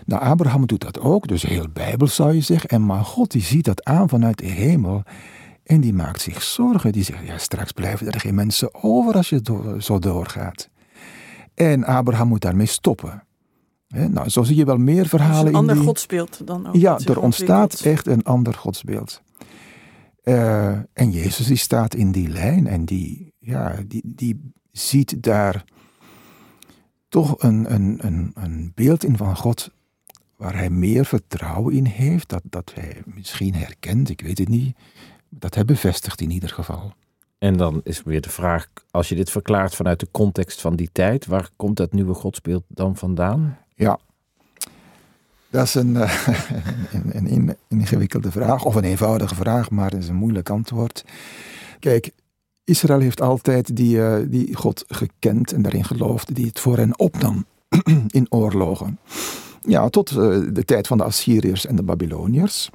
Nou, 0.06 0.22
Abraham 0.22 0.66
doet 0.66 0.80
dat 0.80 1.00
ook, 1.00 1.28
dus 1.28 1.42
heel 1.42 1.68
bijbel 1.72 2.06
zou 2.06 2.34
je 2.34 2.40
zeggen. 2.40 2.68
En 2.68 2.86
maar 2.86 3.04
God 3.04 3.30
die 3.30 3.42
ziet 3.42 3.64
dat 3.64 3.84
aan 3.84 4.08
vanuit 4.08 4.38
de 4.38 4.46
hemel 4.46 5.02
en 5.64 5.80
die 5.80 5.92
maakt 5.92 6.20
zich 6.20 6.42
zorgen. 6.42 6.92
Die 6.92 7.04
zegt, 7.04 7.26
ja, 7.26 7.38
straks 7.38 7.72
blijven 7.72 8.06
er 8.06 8.20
geen 8.20 8.34
mensen 8.34 8.74
over 8.82 9.14
als 9.14 9.28
je 9.28 9.40
zo 9.78 9.98
doorgaat. 9.98 10.68
En 11.54 11.84
Abraham 11.84 12.28
moet 12.28 12.40
daarmee 12.40 12.66
stoppen. 12.66 13.24
nou, 13.88 14.28
zo 14.28 14.42
zie 14.42 14.56
je 14.56 14.64
wel 14.64 14.76
meer 14.76 15.06
verhalen 15.06 15.40
in. 15.40 15.48
Een 15.48 15.54
ander 15.54 15.74
die... 15.74 15.84
godsbeeld 15.84 16.46
dan 16.46 16.66
ook. 16.66 16.74
Ja, 16.74 16.98
er 16.98 17.20
ontstaat 17.20 17.80
echt 17.80 18.06
een 18.06 18.22
ander 18.22 18.54
godsbeeld. 18.54 19.22
Uh, 20.24 20.68
en 20.92 21.10
Jezus 21.10 21.46
die 21.46 21.56
staat 21.56 21.94
in 21.94 22.12
die 22.12 22.28
lijn 22.28 22.66
en 22.66 22.84
die, 22.84 23.34
ja, 23.38 23.76
die, 23.86 24.02
die 24.04 24.52
ziet 24.72 25.22
daar 25.22 25.64
toch 27.08 27.42
een, 27.42 27.74
een, 27.74 27.98
een, 28.06 28.30
een 28.34 28.72
beeld 28.74 29.04
in 29.04 29.16
van 29.16 29.36
God 29.36 29.70
waar 30.36 30.56
hij 30.56 30.70
meer 30.70 31.04
vertrouwen 31.04 31.74
in 31.74 31.84
heeft, 31.84 32.28
dat, 32.28 32.42
dat 32.44 32.72
hij 32.74 33.02
misschien 33.04 33.54
herkent, 33.54 34.08
ik 34.08 34.20
weet 34.20 34.38
het 34.38 34.48
niet, 34.48 34.76
dat 35.38 35.54
hij 35.54 35.64
bevestigt 35.64 36.20
in 36.20 36.30
ieder 36.30 36.48
geval. 36.48 36.92
En 37.38 37.56
dan 37.56 37.80
is 37.84 38.02
weer 38.02 38.20
de 38.20 38.30
vraag, 38.30 38.68
als 38.90 39.08
je 39.08 39.14
dit 39.14 39.30
verklaart 39.30 39.74
vanuit 39.74 40.00
de 40.00 40.08
context 40.10 40.60
van 40.60 40.76
die 40.76 40.88
tijd, 40.92 41.26
waar 41.26 41.48
komt 41.56 41.76
dat 41.76 41.92
nieuwe 41.92 42.14
godsbeeld 42.14 42.64
dan 42.68 42.96
vandaan? 42.96 43.58
Ja, 43.74 43.98
dat 45.54 45.64
is 45.64 45.74
een, 45.74 45.94
uh, 46.04 46.24
een, 46.92 47.32
een, 47.32 47.56
ingewikkelde 47.68 48.30
vraag, 48.30 48.64
of 48.64 48.74
een 48.74 48.84
eenvoudige 48.84 49.34
vraag, 49.34 49.70
maar 49.70 49.90
het 49.90 50.02
is 50.02 50.08
een 50.08 50.14
moeilijk 50.14 50.50
antwoord. 50.50 51.04
Kijk, 51.78 52.10
Israël 52.64 53.00
heeft 53.00 53.20
altijd 53.20 53.76
die, 53.76 53.96
uh, 53.96 54.16
die 54.28 54.56
God 54.56 54.84
gekend 54.88 55.52
en 55.52 55.62
daarin 55.62 55.84
geloofd, 55.84 56.34
die 56.34 56.46
het 56.46 56.60
voor 56.60 56.76
hen 56.76 56.98
opnam 56.98 57.46
in 58.08 58.26
oorlogen. 58.28 58.98
Ja, 59.60 59.88
tot 59.88 60.10
uh, 60.10 60.16
de 60.52 60.64
tijd 60.64 60.86
van 60.86 60.98
de 60.98 61.04
Assyriërs 61.04 61.66
en 61.66 61.76
de 61.76 61.82
Babyloniërs. 61.82 62.70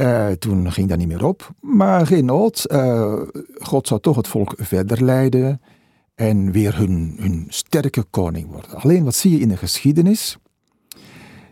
Uh, 0.00 0.28
toen 0.28 0.72
ging 0.72 0.88
dat 0.88 0.98
niet 0.98 1.08
meer 1.08 1.24
op. 1.24 1.50
Maar 1.60 2.06
geen 2.06 2.24
nood. 2.24 2.66
God 3.58 3.86
zou 3.86 4.00
toch 4.00 4.16
het 4.16 4.28
volk 4.28 4.54
verder 4.56 5.04
leiden 5.04 5.60
en 6.14 6.52
weer 6.52 6.76
hun, 6.76 7.16
hun 7.18 7.46
sterke 7.48 8.02
koning 8.02 8.50
worden. 8.50 8.70
Alleen 8.70 9.04
wat 9.04 9.14
zie 9.14 9.30
je 9.30 9.40
in 9.40 9.48
de 9.48 9.56
geschiedenis? 9.56 10.38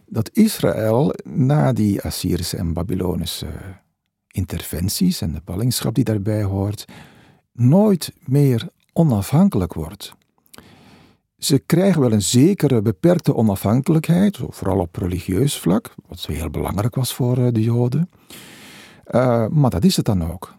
Dat 0.06 0.30
Israël 0.32 1.14
na 1.24 1.72
die 1.72 2.02
Assyrische 2.02 2.56
en 2.56 2.72
Babylonische 2.72 3.46
interventies 4.26 5.20
en 5.20 5.32
de 5.32 5.40
ballingschap 5.44 5.94
die 5.94 6.04
daarbij 6.04 6.42
hoort, 6.42 6.84
nooit 7.52 8.12
meer 8.24 8.68
onafhankelijk 8.92 9.74
wordt. 9.74 10.14
Ze 11.38 11.58
krijgen 11.58 12.00
wel 12.00 12.12
een 12.12 12.22
zekere 12.22 12.82
beperkte 12.82 13.34
onafhankelijkheid, 13.34 14.38
vooral 14.48 14.78
op 14.78 14.96
religieus 14.96 15.58
vlak, 15.58 15.94
wat 16.06 16.26
heel 16.26 16.50
belangrijk 16.50 16.94
was 16.94 17.14
voor 17.14 17.38
eh, 17.38 17.52
de 17.52 17.62
Joden. 17.62 18.10
Uh, 19.10 19.46
maar 19.48 19.70
dat 19.70 19.84
is 19.84 19.96
het 19.96 20.04
dan 20.04 20.30
ook. 20.30 20.56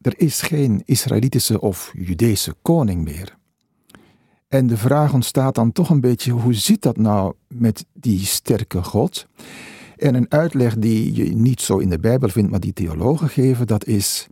Er 0.00 0.14
is 0.16 0.40
geen 0.40 0.82
Israëlitische 0.84 1.60
of 1.60 1.92
Judese 1.94 2.54
koning 2.62 3.04
meer. 3.04 3.36
En 4.48 4.66
de 4.66 4.76
vraag 4.76 5.12
ontstaat 5.12 5.54
dan 5.54 5.72
toch 5.72 5.90
een 5.90 6.00
beetje: 6.00 6.32
hoe 6.32 6.54
zit 6.54 6.82
dat 6.82 6.96
nou 6.96 7.34
met 7.48 7.84
die 7.92 8.18
sterke 8.18 8.82
God? 8.82 9.26
En 9.96 10.14
een 10.14 10.30
uitleg 10.30 10.76
die 10.76 11.14
je 11.14 11.34
niet 11.34 11.60
zo 11.60 11.78
in 11.78 11.88
de 11.88 11.98
Bijbel 11.98 12.28
vindt, 12.28 12.50
maar 12.50 12.60
die 12.60 12.72
theologen 12.72 13.28
geven, 13.28 13.66
dat 13.66 13.84
is, 13.84 14.26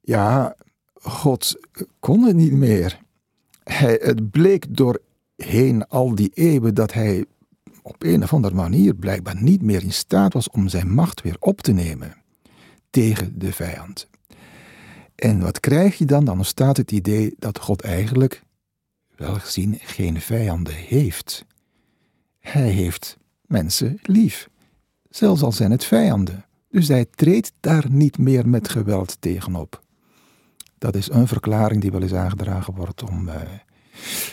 ja, 0.00 0.56
God 0.94 1.54
kon 2.00 2.22
het 2.22 2.36
niet 2.36 2.52
meer. 2.52 3.00
Hij, 3.64 3.98
het 4.02 4.30
bleek 4.30 4.76
doorheen 4.76 5.86
al 5.88 6.14
die 6.14 6.30
eeuwen 6.34 6.74
dat 6.74 6.92
hij 6.92 7.24
op 7.82 7.96
een 7.98 8.22
of 8.22 8.32
andere 8.32 8.54
manier 8.54 8.94
blijkbaar 8.94 9.42
niet 9.42 9.62
meer 9.62 9.82
in 9.82 9.92
staat 9.92 10.32
was 10.32 10.50
om 10.50 10.68
zijn 10.68 10.92
macht 10.92 11.22
weer 11.22 11.36
op 11.38 11.60
te 11.60 11.72
nemen 11.72 12.23
tegen 12.94 13.38
de 13.38 13.52
vijand. 13.52 14.08
En 15.14 15.40
wat 15.40 15.60
krijg 15.60 15.98
je 15.98 16.04
dan? 16.04 16.24
Dan 16.24 16.36
ontstaat 16.36 16.76
het 16.76 16.92
idee 16.92 17.34
dat 17.38 17.58
God 17.58 17.82
eigenlijk, 17.82 18.42
wel 19.16 19.34
gezien, 19.34 19.78
geen 19.80 20.20
vijanden 20.20 20.74
heeft. 20.74 21.44
Hij 22.40 22.68
heeft 22.68 23.16
mensen 23.46 23.98
lief 24.02 24.48
zelfs 25.10 25.42
al 25.42 25.52
zijn 25.52 25.70
het 25.70 25.84
vijanden. 25.84 26.44
Dus 26.70 26.88
hij 26.88 27.06
treedt 27.10 27.52
daar 27.60 27.84
niet 27.90 28.18
meer 28.18 28.48
met 28.48 28.68
geweld 28.68 29.16
tegenop. 29.20 29.82
Dat 30.78 30.94
is 30.94 31.10
een 31.10 31.28
verklaring 31.28 31.80
die 31.80 31.90
wel 31.90 32.02
eens 32.02 32.14
aangedragen 32.14 32.74
wordt 32.74 33.02
om 33.02 33.28
uh, 33.28 33.34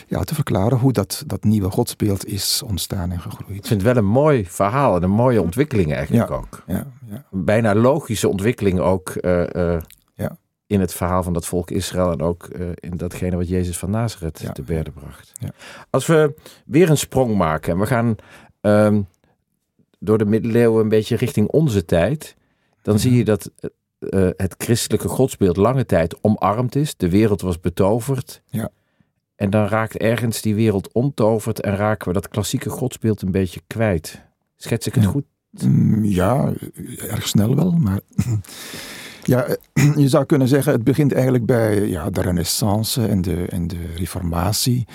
ja, 0.06 0.20
te 0.22 0.34
verklaren 0.34 0.78
hoe 0.78 0.92
dat, 0.92 1.22
dat 1.26 1.44
nieuwe 1.44 1.70
godsbeeld 1.70 2.26
is 2.26 2.62
ontstaan 2.66 3.10
en 3.10 3.20
gegroeid. 3.20 3.56
Ik 3.58 3.66
vind 3.66 3.82
het 3.82 3.94
wel 3.94 3.96
een 3.96 4.10
mooi 4.10 4.46
verhaal 4.46 4.96
en 4.96 5.02
een 5.02 5.10
mooie 5.10 5.42
ontwikkeling 5.42 5.92
eigenlijk 5.92 6.28
ja, 6.28 6.36
ook. 6.36 6.62
Ja, 6.66 6.86
ja. 7.06 7.24
Bijna 7.30 7.74
logische 7.74 8.28
ontwikkeling 8.28 8.80
ook 8.80 9.14
uh, 9.20 9.46
uh, 9.52 9.80
ja. 10.14 10.36
in 10.66 10.80
het 10.80 10.92
verhaal 10.92 11.22
van 11.22 11.32
dat 11.32 11.46
volk 11.46 11.70
Israël 11.70 12.12
en 12.12 12.22
ook 12.22 12.46
in 12.74 12.96
datgene 12.96 13.36
wat 13.36 13.48
Jezus 13.48 13.78
van 13.78 13.90
Nazareth 13.90 14.50
te 14.52 14.62
berden 14.62 14.92
bracht. 14.92 15.32
Ja. 15.40 15.50
Als 15.90 16.06
we 16.06 16.34
weer 16.64 16.90
een 16.90 16.98
sprong 16.98 17.36
maken 17.36 17.72
en 17.72 17.78
we 17.78 17.86
gaan 17.86 18.16
ehm, 18.60 19.02
door 19.98 20.18
de 20.18 20.24
middeleeuwen 20.24 20.82
een 20.82 20.88
beetje 20.88 21.16
richting 21.16 21.48
onze 21.48 21.84
tijd, 21.84 22.36
dan 22.82 22.98
zie 22.98 23.16
je 23.16 23.24
dat 23.24 23.50
eh, 24.10 24.28
het 24.36 24.54
christelijke 24.58 25.08
godsbeeld 25.08 25.56
lange 25.56 25.86
tijd 25.86 26.16
omarmd 26.20 26.76
is. 26.76 26.96
De 26.96 27.08
wereld 27.08 27.40
was 27.40 27.60
betoverd. 27.60 28.42
Ja. 28.46 28.70
En 29.42 29.50
dan 29.50 29.66
raakt 29.66 29.96
ergens 29.96 30.40
die 30.40 30.54
wereld 30.54 30.92
ontoverd 30.92 31.60
en 31.60 31.76
raken 31.76 32.08
we 32.08 32.14
dat 32.14 32.28
klassieke 32.28 32.70
godsbeeld 32.70 33.22
een 33.22 33.30
beetje 33.30 33.60
kwijt. 33.66 34.22
Schets 34.56 34.86
ik 34.86 34.94
het 34.94 35.04
goed? 35.04 35.24
Mm, 35.62 36.04
Ja, 36.04 36.52
erg 37.08 37.28
snel 37.28 37.56
wel, 37.56 37.70
maar 37.70 38.00
ja, 39.32 39.44
eh, 39.44 39.96
je 40.02 40.08
zou 40.08 40.24
kunnen 40.24 40.48
zeggen, 40.48 40.72
het 40.72 40.84
begint 40.84 41.12
eigenlijk 41.12 41.46
bij 41.46 41.88
ja, 41.88 42.10
de 42.10 42.20
renaissance 42.20 43.06
en 43.06 43.22
de, 43.22 43.46
en 43.46 43.66
de 43.66 43.86
reformatie. 43.96 44.86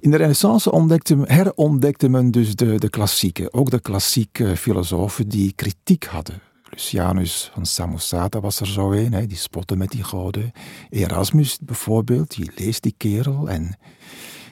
In 0.00 0.10
de 0.10 0.16
renaissance 0.16 0.70
ontdekte, 0.70 1.18
herontdekte 1.24 2.08
men 2.08 2.30
dus 2.30 2.54
de, 2.54 2.78
de 2.78 2.90
klassieken, 2.90 3.52
ook 3.54 3.70
de 3.70 3.80
klassieke 3.80 4.56
filosofen 4.56 5.28
die 5.28 5.52
kritiek 5.52 6.04
hadden. 6.04 6.40
Lucianus 6.74 7.50
van 7.52 7.66
Samosata 7.66 8.40
was 8.40 8.60
er 8.60 8.66
zo 8.66 8.92
een, 8.92 9.28
die 9.28 9.36
spotte 9.36 9.76
met 9.76 9.90
die 9.90 10.02
goden. 10.02 10.52
Erasmus 10.90 11.58
bijvoorbeeld, 11.60 12.36
die 12.36 12.50
leest 12.54 12.82
die 12.82 12.94
kerel 12.96 13.48
en 13.48 13.78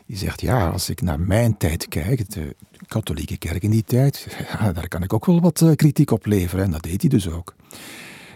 die 0.07 0.17
zegt, 0.17 0.41
ja, 0.41 0.69
als 0.69 0.89
ik 0.89 1.01
naar 1.01 1.21
mijn 1.21 1.57
tijd 1.57 1.89
kijk, 1.89 2.31
de 2.31 2.57
katholieke 2.87 3.37
kerk 3.37 3.63
in 3.63 3.71
die 3.71 3.85
tijd, 3.85 4.27
daar 4.75 4.89
kan 4.89 5.03
ik 5.03 5.13
ook 5.13 5.27
wel 5.27 5.41
wat 5.41 5.61
eh, 5.61 5.71
kritiek 5.75 6.11
op 6.11 6.27
leveren. 6.27 6.65
En 6.65 6.71
dat 6.71 6.83
deed 6.83 7.01
hij 7.01 7.11
dus 7.11 7.29
ook. 7.31 7.55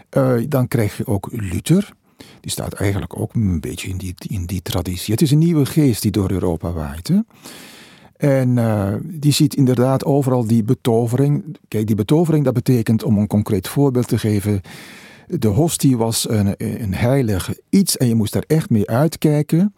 Eh, 0.09 0.35
dan 0.47 0.67
krijg 0.67 0.97
je 0.97 1.07
ook 1.07 1.29
Luther. 1.31 1.93
Die 2.41 2.51
staat 2.51 2.73
eigenlijk 2.73 3.19
ook 3.19 3.33
een 3.33 3.59
beetje 3.59 3.89
in 3.89 3.97
die, 3.97 4.15
in 4.27 4.45
die 4.45 4.61
traditie. 4.61 5.13
Het 5.13 5.21
is 5.21 5.31
een 5.31 5.37
nieuwe 5.37 5.65
geest 5.65 6.01
die 6.01 6.11
door 6.11 6.31
Europa 6.31 6.71
waait. 6.71 7.07
Hè? 7.07 7.19
En 8.17 8.57
eh, 8.57 8.93
die 9.03 9.31
ziet 9.31 9.55
inderdaad 9.55 10.05
overal 10.05 10.47
die 10.47 10.63
betovering. 10.63 11.57
Kijk, 11.67 11.87
die 11.87 11.95
betovering 11.95 12.45
dat 12.45 12.53
betekent, 12.53 13.03
om 13.03 13.17
een 13.17 13.27
concreet 13.27 13.67
voorbeeld 13.67 14.07
te 14.07 14.17
geven, 14.17 14.61
de 15.27 15.47
hostie 15.47 15.97
was 15.97 16.29
een, 16.29 16.55
een 16.57 17.39
iets 17.69 17.97
en 17.97 18.07
je 18.07 18.15
moest 18.15 18.33
daar 18.33 18.43
echt 18.47 18.69
mee 18.69 18.89
uitkijken. 18.89 19.73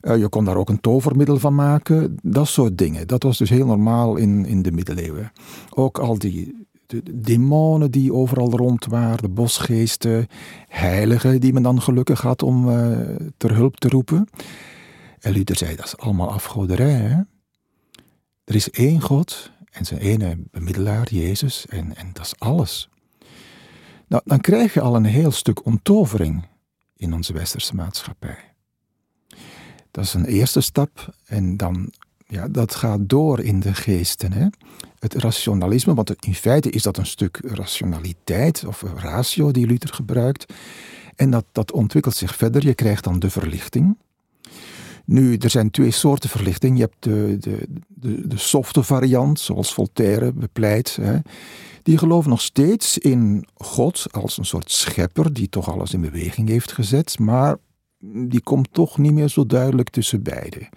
Eh, 0.00 0.18
je 0.18 0.28
kon 0.28 0.44
daar 0.44 0.56
ook 0.56 0.68
een 0.68 0.80
tovermiddel 0.80 1.38
van 1.38 1.54
maken, 1.54 2.16
dat 2.22 2.48
soort 2.48 2.78
dingen. 2.78 3.06
Dat 3.06 3.22
was 3.22 3.38
dus 3.38 3.50
heel 3.50 3.66
normaal 3.66 4.16
in, 4.16 4.46
in 4.46 4.62
de 4.62 4.72
middeleeuwen. 4.72 5.32
Ook 5.70 5.98
al 5.98 6.18
die 6.18 6.66
de, 6.86 7.02
de 7.02 7.20
demonen 7.20 7.90
die 7.90 8.12
overal 8.12 8.50
rond 8.50 8.86
waren, 8.86 9.22
de 9.22 9.28
bosgeesten, 9.28 10.26
heiligen 10.68 11.40
die 11.40 11.52
men 11.52 11.62
dan 11.62 11.82
gelukkig 11.82 12.20
had 12.20 12.42
om 12.42 12.70
eh, 12.70 12.98
ter 13.36 13.54
hulp 13.54 13.76
te 13.76 13.88
roepen. 13.88 14.28
En 15.20 15.32
Luther 15.32 15.56
zei, 15.56 15.76
dat 15.76 15.84
is 15.84 15.96
allemaal 15.96 16.30
afgoderij. 16.30 16.90
Hè? 16.90 17.20
Er 18.52 18.58
is 18.58 18.70
één 18.70 19.00
God 19.00 19.50
en 19.70 19.84
zijn 19.84 20.00
ene 20.00 20.38
bemiddelaar, 20.50 21.14
Jezus, 21.14 21.66
en, 21.66 21.96
en 21.96 22.10
dat 22.12 22.24
is 22.24 22.38
alles. 22.38 22.88
Nou, 24.08 24.22
dan 24.24 24.40
krijg 24.40 24.74
je 24.74 24.80
al 24.80 24.96
een 24.96 25.04
heel 25.04 25.30
stuk 25.30 25.64
onttovering 25.64 26.46
in 26.96 27.14
onze 27.14 27.32
westerse 27.32 27.74
maatschappij. 27.74 28.54
Dat 29.90 30.04
is 30.04 30.14
een 30.14 30.24
eerste 30.24 30.60
stap 30.60 31.14
en 31.26 31.56
dan 31.56 31.92
ja, 32.26 32.48
dat 32.48 32.74
gaat 32.74 33.08
door 33.08 33.40
in 33.40 33.60
de 33.60 33.74
geesten. 33.74 34.32
Hè? 34.32 34.46
Het 34.98 35.14
rationalisme, 35.14 35.94
want 35.94 36.24
in 36.24 36.34
feite 36.34 36.70
is 36.70 36.82
dat 36.82 36.96
een 36.96 37.06
stuk 37.06 37.40
rationaliteit 37.42 38.64
of 38.66 38.82
ratio 38.82 39.50
die 39.50 39.66
Luther 39.66 39.94
gebruikt. 39.94 40.52
En 41.16 41.30
dat, 41.30 41.44
dat 41.52 41.72
ontwikkelt 41.72 42.14
zich 42.14 42.36
verder. 42.36 42.64
Je 42.64 42.74
krijgt 42.74 43.04
dan 43.04 43.18
de 43.18 43.30
verlichting. 43.30 43.96
Nu, 45.04 45.36
er 45.36 45.50
zijn 45.50 45.70
twee 45.70 45.90
soorten 45.90 46.30
verlichting. 46.30 46.76
Je 46.76 46.82
hebt 46.82 47.02
de, 47.02 47.36
de, 47.40 47.68
de, 47.88 48.28
de 48.28 48.38
softe 48.38 48.82
variant, 48.82 49.40
zoals 49.40 49.74
Voltaire 49.74 50.32
bepleit. 50.32 50.96
Hè. 51.00 51.18
Die 51.82 51.98
geloven 51.98 52.30
nog 52.30 52.40
steeds 52.40 52.98
in 52.98 53.46
God 53.54 54.06
als 54.10 54.38
een 54.38 54.44
soort 54.44 54.70
schepper 54.70 55.32
die 55.32 55.48
toch 55.48 55.70
alles 55.72 55.92
in 55.92 56.00
beweging 56.00 56.48
heeft 56.48 56.72
gezet, 56.72 57.18
maar 57.18 57.56
die 58.28 58.40
komt 58.40 58.68
toch 58.72 58.98
niet 58.98 59.12
meer 59.12 59.28
zo 59.28 59.46
duidelijk 59.46 59.90
tussen 59.90 60.22
beiden. 60.22 60.68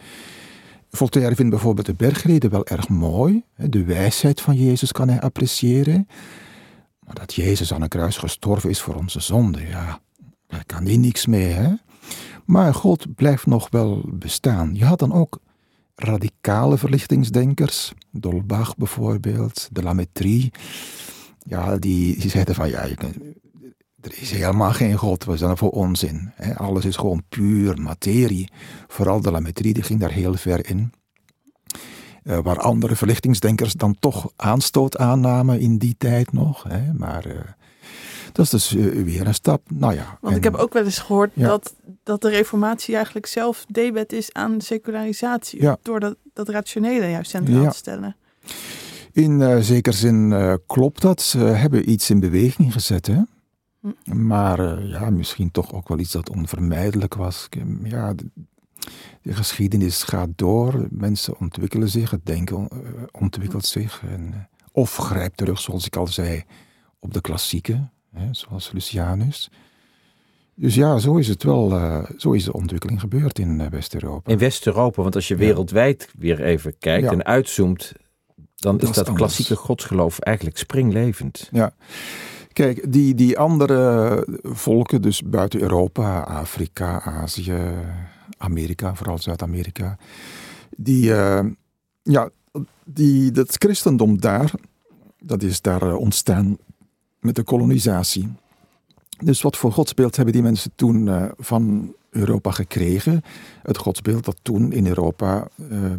Voltaire 0.89 1.35
vindt 1.35 1.51
bijvoorbeeld 1.51 1.85
de 1.85 1.93
bergreden 1.93 2.49
wel 2.49 2.65
erg 2.65 2.89
mooi. 2.89 3.43
De 3.55 3.83
wijsheid 3.83 4.41
van 4.41 4.55
Jezus 4.55 4.91
kan 4.91 5.07
hij 5.07 5.21
appreciëren. 5.21 6.07
Maar 6.99 7.15
dat 7.15 7.33
Jezus 7.33 7.73
aan 7.73 7.81
een 7.81 7.87
kruis 7.87 8.17
gestorven 8.17 8.69
is 8.69 8.81
voor 8.81 8.95
onze 8.95 9.19
zonde, 9.19 9.67
ja, 9.67 9.99
daar 10.47 10.65
kan 10.65 10.85
hij 10.85 10.97
niks 10.97 11.25
mee. 11.25 11.51
Hè? 11.51 11.73
Maar 12.45 12.73
God 12.73 13.15
blijft 13.15 13.45
nog 13.45 13.69
wel 13.69 14.01
bestaan. 14.07 14.75
Je 14.75 14.85
had 14.85 14.99
dan 14.99 15.13
ook 15.13 15.39
radicale 15.95 16.77
verlichtingsdenkers, 16.77 17.93
Dolbach 18.11 18.77
bijvoorbeeld, 18.77 19.69
de 19.71 19.83
Lametrie. 19.83 20.51
Ja, 21.39 21.77
die, 21.77 22.29
zeiden 22.29 22.55
van 22.55 22.69
ja, 22.69 22.87
er 24.01 24.21
is 24.21 24.31
helemaal 24.31 24.71
geen 24.71 24.95
God, 24.95 25.23
wat 25.23 25.35
is 25.35 25.41
dat 25.41 25.57
voor 25.57 25.69
onzin? 25.69 26.31
Hè? 26.35 26.55
Alles 26.57 26.85
is 26.85 26.95
gewoon 26.95 27.23
puur 27.29 27.81
materie. 27.81 28.51
Vooral 28.87 29.21
de 29.21 29.31
Lametrie 29.31 29.73
die 29.73 29.83
ging 29.83 29.99
daar 29.99 30.11
heel 30.11 30.33
ver 30.33 30.69
in. 30.69 30.91
Uh, 32.23 32.39
waar 32.43 32.59
andere 32.59 32.95
verlichtingsdenkers 32.95 33.73
dan 33.73 33.95
toch 33.99 34.31
aanstoot 34.35 34.97
aannamen 34.97 35.59
in 35.59 35.77
die 35.77 35.95
tijd 35.97 36.31
nog. 36.31 36.63
Hè? 36.63 36.93
Maar 36.93 37.27
uh, 37.27 37.33
dat 38.35 38.45
is 38.45 38.51
dus 38.51 38.73
uh, 38.73 39.03
weer 39.03 39.27
een 39.27 39.33
stap. 39.33 39.71
Nou 39.73 39.93
ja, 39.93 40.17
Want 40.21 40.33
en, 40.33 40.37
ik 40.37 40.43
heb 40.43 40.55
ook 40.55 40.73
wel 40.73 40.83
eens 40.83 40.99
gehoord 40.99 41.31
ja. 41.33 41.47
dat, 41.47 41.75
dat 42.03 42.21
de 42.21 42.29
reformatie 42.29 42.95
eigenlijk 42.95 43.25
zelf 43.25 43.65
debet 43.67 44.13
is 44.13 44.33
aan 44.33 44.61
secularisatie. 44.61 45.61
Ja. 45.61 45.77
Door 45.81 45.99
dat, 45.99 46.15
dat 46.33 46.49
rationele 46.49 47.09
juist 47.09 47.29
centraal 47.29 47.61
ja. 47.61 47.69
te 47.69 47.77
stellen. 47.77 48.15
In 49.11 49.39
uh, 49.39 49.57
zekere 49.59 49.95
zin 49.95 50.31
uh, 50.31 50.53
klopt 50.67 51.01
dat. 51.01 51.21
Ze 51.21 51.37
hebben 51.37 51.89
iets 51.89 52.09
in 52.09 52.19
beweging 52.19 52.73
gezet. 52.73 53.07
Hè? 53.07 53.21
Hm. 53.79 54.25
Maar 54.25 54.85
ja, 54.85 55.09
misschien 55.09 55.51
toch 55.51 55.73
ook 55.73 55.87
wel 55.87 55.99
iets 55.99 56.11
dat 56.11 56.29
onvermijdelijk 56.29 57.13
was. 57.13 57.49
Ja, 57.83 58.13
de, 58.13 58.25
de 59.21 59.33
geschiedenis 59.33 60.03
gaat 60.03 60.29
door. 60.35 60.87
Mensen 60.89 61.39
ontwikkelen 61.39 61.89
zich. 61.89 62.11
Het 62.11 62.25
denken 62.25 62.67
ontwikkelt 63.11 63.65
zich. 63.65 64.03
En, 64.09 64.49
of 64.71 64.95
grijpt 64.95 65.37
terug, 65.37 65.59
zoals 65.59 65.85
ik 65.85 65.95
al 65.95 66.07
zei, 66.07 66.43
op 66.99 67.13
de 67.13 67.21
klassieke 67.21 67.89
hè, 68.15 68.27
zoals 68.31 68.71
Lucianus. 68.71 69.49
Dus 70.55 70.75
ja, 70.75 70.97
zo 70.97 71.15
is 71.15 71.27
het 71.27 71.43
wel, 71.43 71.71
uh, 71.71 72.03
zo 72.17 72.31
is 72.31 72.43
de 72.43 72.53
ontwikkeling 72.53 72.99
gebeurd 72.99 73.39
in 73.39 73.59
uh, 73.59 73.67
West-Europa. 73.67 74.31
In 74.31 74.37
West-Europa, 74.37 75.01
want 75.01 75.15
als 75.15 75.27
je 75.27 75.35
wereldwijd 75.35 76.09
weer 76.17 76.43
even 76.43 76.77
kijkt 76.79 77.03
ja. 77.03 77.11
en 77.11 77.25
uitzoomt, 77.25 77.93
dan 78.55 78.77
dat 78.77 78.89
is 78.89 78.95
dat 78.95 79.13
klassieke 79.13 79.55
godsgeloof 79.55 80.19
eigenlijk 80.19 80.57
springlevend. 80.57 81.49
Ja. 81.51 81.73
Kijk, 82.53 82.91
die, 82.91 83.15
die 83.15 83.39
andere 83.39 84.27
volken, 84.41 85.01
dus 85.01 85.21
buiten 85.21 85.61
Europa, 85.61 86.21
Afrika, 86.21 87.01
Azië, 87.01 87.59
Amerika, 88.37 88.95
vooral 88.95 89.17
Zuid-Amerika, 89.17 89.97
die, 90.77 91.09
uh, 91.09 91.39
ja, 92.01 92.29
die, 92.83 93.31
dat 93.31 93.55
christendom 93.57 94.19
daar, 94.19 94.51
dat 95.19 95.43
is 95.43 95.61
daar 95.61 95.95
ontstaan 95.95 96.57
met 97.25 97.35
de 97.35 97.43
kolonisatie. 97.43 98.33
Dus 99.23 99.41
wat 99.41 99.57
voor 99.57 99.71
godsbeeld 99.71 100.15
hebben 100.15 100.33
die 100.33 100.43
mensen 100.43 100.71
toen 100.75 101.07
uh, 101.07 101.25
van 101.37 101.95
Europa 102.09 102.51
gekregen? 102.51 103.21
Het 103.61 103.77
godsbeeld 103.77 104.25
dat 104.25 104.37
toen 104.41 104.71
in 104.71 104.87
Europa 104.87 105.47
uh, 105.71 105.93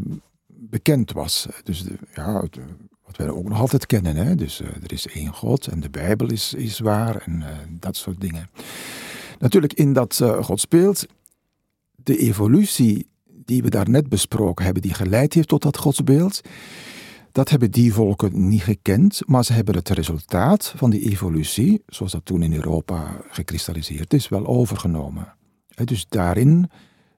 bekend 0.46 1.12
was. 1.12 1.46
Dus 1.64 1.82
de, 1.82 1.98
ja, 2.14 2.40
het, 2.40 2.58
wat 3.04 3.16
wij 3.16 3.28
ook 3.28 3.48
nog 3.48 3.60
altijd 3.60 3.86
kennen. 3.86 4.16
Hè? 4.16 4.34
Dus 4.34 4.60
er 4.60 4.92
is 4.92 5.06
één 5.06 5.32
God 5.32 5.66
en 5.66 5.80
de 5.80 5.90
Bijbel 5.90 6.30
is, 6.30 6.54
is 6.54 6.78
waar 6.78 7.22
en 7.24 7.44
dat 7.80 7.96
soort 7.96 8.20
dingen. 8.20 8.50
Natuurlijk 9.38 9.72
in 9.72 9.92
dat 9.92 10.22
godsbeeld, 10.40 11.06
de 11.96 12.18
evolutie 12.18 13.08
die 13.44 13.62
we 13.62 13.70
daarnet 13.70 14.08
besproken 14.08 14.64
hebben, 14.64 14.82
die 14.82 14.94
geleid 14.94 15.32
heeft 15.34 15.48
tot 15.48 15.62
dat 15.62 15.76
godsbeeld, 15.76 16.40
dat 17.36 17.48
hebben 17.48 17.70
die 17.70 17.92
volken 17.92 18.48
niet 18.48 18.62
gekend, 18.62 19.20
maar 19.26 19.44
ze 19.44 19.52
hebben 19.52 19.74
het 19.74 19.88
resultaat 19.88 20.72
van 20.76 20.90
die 20.90 21.10
evolutie, 21.10 21.82
zoals 21.86 22.12
dat 22.12 22.24
toen 22.24 22.42
in 22.42 22.54
Europa 22.54 23.20
gekristalliseerd 23.28 24.14
is, 24.14 24.28
wel 24.28 24.46
overgenomen. 24.46 25.34
Dus 25.84 26.06
daarin 26.08 26.70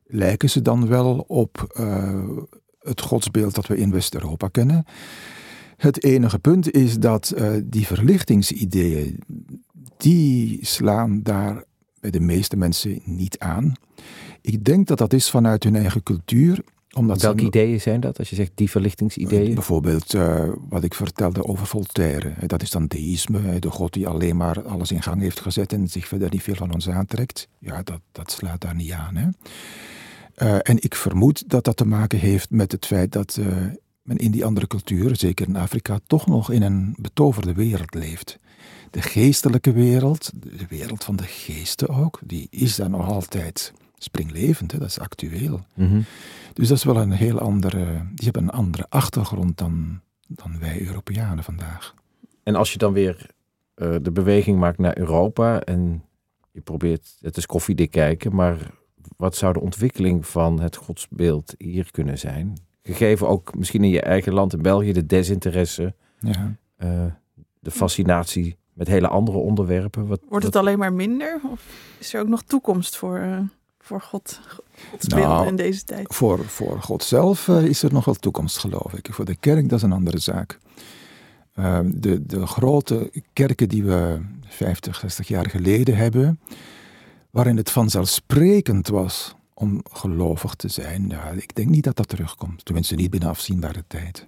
lijken 0.07 0.51
ze 0.51 0.63
dan 0.63 0.89
wel 0.89 1.25
op 1.29 1.73
uh, 1.81 2.29
het 2.79 3.01
godsbeeld 3.01 3.55
dat 3.55 3.67
we 3.67 3.77
in 3.77 3.91
West-Europa 3.91 4.49
kennen. 4.49 4.85
Het 5.77 6.05
enige 6.05 6.39
punt 6.39 6.73
is 6.73 6.99
dat 6.99 7.35
uh, 7.37 7.51
die 7.65 7.87
verlichtingsideeën, 7.87 9.23
die 9.97 10.67
slaan 10.67 11.23
daar 11.23 11.65
bij 12.01 12.11
de 12.11 12.21
meeste 12.21 12.57
mensen 12.57 13.01
niet 13.05 13.39
aan. 13.39 13.73
Ik 14.41 14.65
denk 14.65 14.87
dat 14.87 14.99
dat 14.99 15.13
is 15.13 15.31
vanuit 15.31 15.65
hun 15.65 15.77
eigen 15.77 16.03
cultuur 16.03 16.65
omdat 16.97 17.23
Welke 17.23 17.45
ideeën 17.45 17.81
zijn 17.81 18.01
dat, 18.01 18.19
als 18.19 18.31
je 18.31 18.37
zegt 18.37 18.51
die 18.55 18.71
verlichtingsideeën? 18.71 19.55
bijvoorbeeld 19.55 20.15
uh, 20.15 20.49
wat 20.69 20.85
ik 20.85 20.95
vertelde 20.95 21.45
over 21.45 21.67
Voltaire. 21.67 22.35
Dat 22.47 22.63
is 22.63 22.71
dan 22.71 22.87
deïsme, 22.87 23.59
de 23.59 23.71
god 23.71 23.93
die 23.93 24.09
alleen 24.09 24.37
maar 24.37 24.63
alles 24.63 24.93
in 24.93 25.03
gang 25.03 25.21
heeft 25.21 25.41
gezet 25.41 25.73
en 25.73 25.89
zich 25.89 26.09
verder 26.09 26.31
niet 26.31 26.43
veel 26.43 26.55
van 26.55 26.73
ons 26.73 26.89
aantrekt. 26.89 27.49
Ja, 27.59 27.83
dat, 27.83 28.01
dat 28.13 28.31
slaat 28.31 28.61
daar 28.61 28.75
niet 28.75 28.93
aan. 28.93 29.17
Hè? 29.17 29.29
Uh, 30.43 30.59
en 30.63 30.83
ik 30.83 30.95
vermoed 30.95 31.49
dat 31.49 31.65
dat 31.65 31.77
te 31.77 31.87
maken 31.87 32.19
heeft 32.19 32.51
met 32.51 32.73
het 32.73 32.87
feit 32.87 33.13
dat 33.13 33.37
uh, 33.41 33.47
men 34.03 34.17
in 34.17 34.31
die 34.31 34.45
andere 34.45 34.67
culturen, 34.67 35.17
zeker 35.17 35.49
in 35.49 35.57
Afrika, 35.57 35.99
toch 36.07 36.27
nog 36.27 36.51
in 36.51 36.63
een 36.63 36.95
betoverde 36.99 37.53
wereld 37.53 37.95
leeft. 37.95 38.39
De 38.91 39.03
geestelijke 39.03 39.73
wereld, 39.73 40.31
de 40.35 40.67
wereld 40.69 41.05
van 41.05 41.17
de 41.17 41.25
geesten 41.27 41.89
ook, 41.89 42.21
die 42.25 42.47
is 42.51 42.77
daar 42.77 42.91
nog 42.91 43.09
altijd 43.09 43.73
springlevend, 43.99 44.73
hè? 44.73 44.79
dat 44.79 44.89
is 44.89 44.99
actueel. 44.99 45.67
Mm 45.75 45.89
-hmm. 45.89 46.05
Dus 46.53 46.69
dat 46.69 46.77
is 46.77 46.85
wel 46.85 46.97
een 46.97 47.11
heel 47.11 47.39
andere, 47.39 47.85
die 48.15 48.25
hebben 48.25 48.43
een 48.43 48.51
andere 48.51 48.87
achtergrond 48.89 49.59
dan, 49.59 50.01
dan 50.27 50.59
wij 50.59 50.87
Europeanen 50.87 51.45
vandaag. 51.45 51.95
En 52.43 52.55
als 52.55 52.73
je 52.73 52.79
dan 52.79 52.93
weer 52.93 53.31
uh, 53.77 53.97
de 54.03 54.13
beweging 54.13 54.59
maakt 54.59 54.79
naar 54.79 54.99
Europa 54.99 55.61
en 55.61 56.05
je 56.51 56.61
probeert, 56.61 57.17
het 57.21 57.37
is 57.37 57.47
koffiedik 57.47 57.91
kijken, 57.91 58.35
maar 58.35 58.71
wat 59.17 59.37
zou 59.37 59.53
de 59.53 59.61
ontwikkeling 59.61 60.27
van 60.27 60.61
het 60.61 60.77
godsbeeld 60.77 61.55
hier 61.59 61.91
kunnen 61.91 62.19
zijn? 62.19 62.53
Gegeven 62.83 63.29
ook 63.29 63.55
misschien 63.57 63.85
in 63.85 63.91
je 63.91 64.01
eigen 64.01 64.33
land 64.33 64.53
in 64.53 64.63
België 64.63 64.93
de 64.93 65.07
desinteresse, 65.07 65.95
ja. 66.19 66.57
uh, 66.79 67.05
de 67.61 67.71
fascinatie 67.71 68.57
met 68.73 68.89
hele 68.89 69.09
andere 69.09 69.39
onderwerpen. 69.39 70.07
Wat, 70.07 70.21
Wordt 70.29 70.45
het 70.45 70.57
alleen 70.57 70.79
maar 70.79 70.93
minder 70.93 71.41
of 71.53 71.65
is 71.99 72.15
er 72.15 72.21
ook 72.21 72.29
nog 72.29 72.43
toekomst 72.43 72.97
voor, 72.97 73.19
uh, 73.19 73.41
voor 73.89 74.01
God, 74.01 74.41
nou, 75.01 75.47
in 75.47 75.57
deze 75.57 75.85
tijd? 75.85 76.15
Voor, 76.15 76.45
voor 76.45 76.83
God 76.83 77.03
zelf 77.03 77.49
uh, 77.49 77.65
is 77.65 77.83
er 77.83 77.93
nog 77.93 78.05
wel 78.05 78.15
toekomst, 78.15 78.59
geloof 78.59 78.93
ik. 78.93 79.09
Voor 79.11 79.25
de 79.25 79.37
kerk, 79.37 79.69
dat 79.69 79.79
is 79.79 79.85
een 79.85 79.93
andere 79.93 80.19
zaak. 80.19 80.59
Uh, 81.55 81.79
de, 81.85 82.27
de 82.27 82.47
grote 82.47 83.11
kerken 83.33 83.69
die 83.69 83.85
we 83.85 84.21
50, 84.47 84.99
60 84.99 85.29
jaar 85.29 85.51
geleden 85.51 85.97
hebben, 85.97 86.41
waarin 87.31 87.57
het 87.57 87.71
vanzelfsprekend 87.71 88.89
was 88.89 89.35
om 89.55 89.83
gelovig 89.91 90.55
te 90.55 90.69
zijn, 90.69 91.09
ja, 91.09 91.31
ik 91.31 91.55
denk 91.55 91.69
niet 91.69 91.85
dat 91.85 91.97
dat 91.97 92.09
terugkomt. 92.09 92.65
Tenminste, 92.65 92.95
niet 92.95 93.11
binnen 93.11 93.29
afzienbare 93.29 93.85
tijd. 93.87 94.27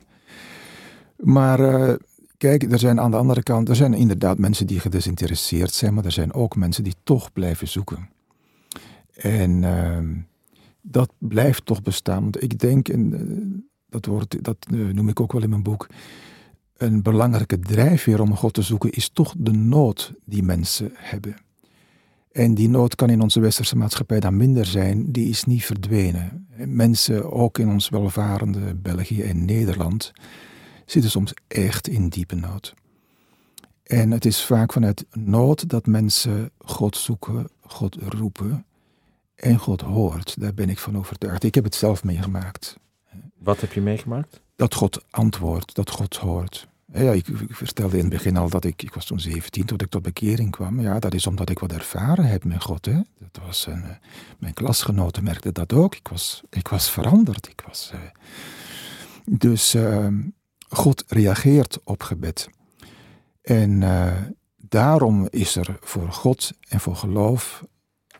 Maar 1.16 1.60
uh, 1.60 1.94
kijk, 2.36 2.72
er 2.72 2.78
zijn 2.78 3.00
aan 3.00 3.10
de 3.10 3.16
andere 3.16 3.42
kant, 3.42 3.68
er 3.68 3.76
zijn 3.76 3.94
inderdaad 3.94 4.38
mensen 4.38 4.66
die 4.66 4.80
gedesinteresseerd 4.80 5.72
zijn, 5.72 5.94
maar 5.94 6.04
er 6.04 6.12
zijn 6.12 6.32
ook 6.32 6.56
mensen 6.56 6.84
die 6.84 6.94
toch 7.04 7.32
blijven 7.32 7.68
zoeken. 7.68 8.08
En 9.20 9.62
uh, 9.62 9.98
dat 10.80 11.12
blijft 11.18 11.66
toch 11.66 11.82
bestaan. 11.82 12.22
Want 12.22 12.42
ik 12.42 12.58
denk, 12.58 12.88
en 12.88 13.12
uh, 13.12 13.62
dat, 13.88 14.06
wordt, 14.06 14.44
dat 14.44 14.66
uh, 14.70 14.92
noem 14.92 15.08
ik 15.08 15.20
ook 15.20 15.32
wel 15.32 15.42
in 15.42 15.48
mijn 15.50 15.62
boek, 15.62 15.86
een 16.76 17.02
belangrijke 17.02 17.58
drijfveer 17.58 18.20
om 18.20 18.36
God 18.36 18.54
te 18.54 18.62
zoeken 18.62 18.90
is 18.90 19.08
toch 19.08 19.34
de 19.38 19.52
nood 19.52 20.14
die 20.24 20.42
mensen 20.42 20.90
hebben. 20.94 21.36
En 22.32 22.54
die 22.54 22.68
nood 22.68 22.94
kan 22.94 23.10
in 23.10 23.20
onze 23.20 23.40
westerse 23.40 23.76
maatschappij 23.76 24.20
dan 24.20 24.36
minder 24.36 24.66
zijn, 24.66 25.12
die 25.12 25.28
is 25.28 25.44
niet 25.44 25.64
verdwenen. 25.64 26.46
Mensen, 26.56 27.32
ook 27.32 27.58
in 27.58 27.68
ons 27.68 27.88
welvarende 27.88 28.74
België 28.74 29.22
en 29.22 29.44
Nederland, 29.44 30.12
zitten 30.84 31.10
soms 31.10 31.34
echt 31.48 31.88
in 31.88 32.08
diepe 32.08 32.34
nood. 32.34 32.74
En 33.82 34.10
het 34.10 34.24
is 34.24 34.44
vaak 34.44 34.72
vanuit 34.72 35.06
nood 35.12 35.68
dat 35.68 35.86
mensen 35.86 36.50
God 36.58 36.96
zoeken, 36.96 37.46
God 37.60 37.94
roepen 37.94 38.64
en 39.40 39.58
God 39.58 39.80
hoort. 39.80 40.40
Daar 40.40 40.54
ben 40.54 40.70
ik 40.70 40.78
van 40.78 40.98
overtuigd. 40.98 41.42
Ik 41.42 41.54
heb 41.54 41.64
het 41.64 41.74
zelf 41.74 42.04
meegemaakt. 42.04 42.78
Wat 43.38 43.60
heb 43.60 43.72
je 43.72 43.80
meegemaakt? 43.80 44.40
Dat 44.56 44.74
God 44.74 45.04
antwoordt, 45.10 45.74
dat 45.74 45.90
God 45.90 46.16
hoort. 46.16 46.68
Ja, 46.92 47.12
ik, 47.12 47.28
ik, 47.28 47.56
vertelde 47.56 47.96
in 47.96 48.04
het 48.04 48.12
begin 48.12 48.36
al 48.36 48.48
dat 48.48 48.64
ik, 48.64 48.82
ik 48.82 48.94
was 48.94 49.04
toen 49.04 49.20
17 49.20 49.64
toen 49.64 49.78
ik 49.78 49.88
tot 49.88 50.02
bekering 50.02 50.50
kwam. 50.50 50.80
Ja, 50.80 50.98
dat 50.98 51.14
is 51.14 51.26
omdat 51.26 51.50
ik 51.50 51.58
wat 51.58 51.72
ervaren 51.72 52.24
heb 52.24 52.44
met 52.44 52.62
God. 52.62 52.84
Hè. 52.84 53.00
Dat 53.18 53.44
was 53.44 53.66
een, 53.66 53.82
eh, 53.82 53.90
mijn 54.38 54.54
klasgenoten 54.54 55.24
merkten 55.24 55.54
dat 55.54 55.72
ook. 55.72 55.94
Ik 55.94 56.08
was, 56.08 56.42
ik 56.50 56.68
was 56.68 56.90
veranderd. 56.90 57.48
Ik 57.48 57.62
was, 57.66 57.90
uh, 57.94 58.00
dus 59.38 59.74
uh, 59.74 60.06
God 60.68 61.04
reageert 61.06 61.78
op 61.84 62.02
gebed. 62.02 62.48
En 63.42 63.80
uh, 63.80 64.12
daarom 64.56 65.26
is 65.30 65.56
er 65.56 65.78
voor 65.80 66.12
God 66.12 66.52
en 66.68 66.80
voor 66.80 66.96
geloof 66.96 67.64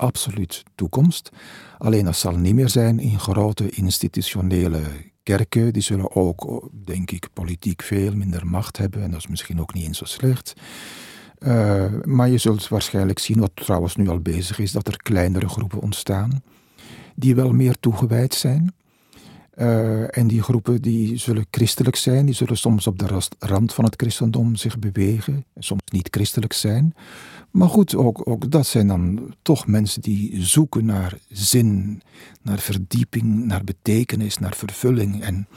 absoluut 0.00 0.62
toekomst. 0.74 1.30
Alleen 1.78 2.04
dat 2.04 2.16
zal 2.16 2.36
niet 2.36 2.54
meer 2.54 2.68
zijn 2.68 2.98
in 2.98 3.18
grote 3.18 3.70
institutionele 3.70 4.82
kerken. 5.22 5.72
Die 5.72 5.82
zullen 5.82 6.16
ook, 6.16 6.68
denk 6.84 7.10
ik, 7.10 7.28
politiek 7.32 7.82
veel 7.82 8.14
minder 8.14 8.46
macht 8.46 8.76
hebben. 8.76 9.02
En 9.02 9.10
dat 9.10 9.20
is 9.20 9.26
misschien 9.26 9.60
ook 9.60 9.74
niet 9.74 9.84
eens 9.84 9.98
zo 9.98 10.04
slecht. 10.04 10.54
Uh, 11.38 11.84
maar 12.04 12.28
je 12.28 12.38
zult 12.38 12.68
waarschijnlijk 12.68 13.18
zien, 13.18 13.40
wat 13.40 13.50
trouwens 13.54 13.96
nu 13.96 14.08
al 14.08 14.18
bezig 14.18 14.58
is, 14.58 14.72
dat 14.72 14.86
er 14.86 14.96
kleinere 14.96 15.48
groepen 15.48 15.80
ontstaan. 15.80 16.42
Die 17.14 17.34
wel 17.34 17.52
meer 17.52 17.76
toegewijd 17.80 18.34
zijn. 18.34 18.74
Uh, 19.56 20.16
en 20.18 20.26
die 20.26 20.42
groepen 20.42 20.82
die 20.82 21.16
zullen 21.16 21.46
christelijk 21.50 21.96
zijn, 21.96 22.26
die 22.26 22.34
zullen 22.34 22.56
soms 22.56 22.86
op 22.86 22.98
de 22.98 23.20
rand 23.38 23.74
van 23.74 23.84
het 23.84 23.94
christendom 23.96 24.56
zich 24.56 24.78
bewegen, 24.78 25.44
soms 25.58 25.82
niet 25.92 26.08
christelijk 26.10 26.52
zijn. 26.52 26.94
Maar 27.50 27.68
goed, 27.68 27.96
ook, 27.96 28.28
ook 28.28 28.50
dat 28.50 28.66
zijn 28.66 28.86
dan 28.86 29.34
toch 29.42 29.66
mensen 29.66 30.02
die 30.02 30.44
zoeken 30.44 30.84
naar 30.84 31.18
zin, 31.28 32.02
naar 32.42 32.58
verdieping, 32.58 33.44
naar 33.44 33.64
betekenis, 33.64 34.38
naar 34.38 34.54
vervulling. 34.54 35.22
En 35.22 35.48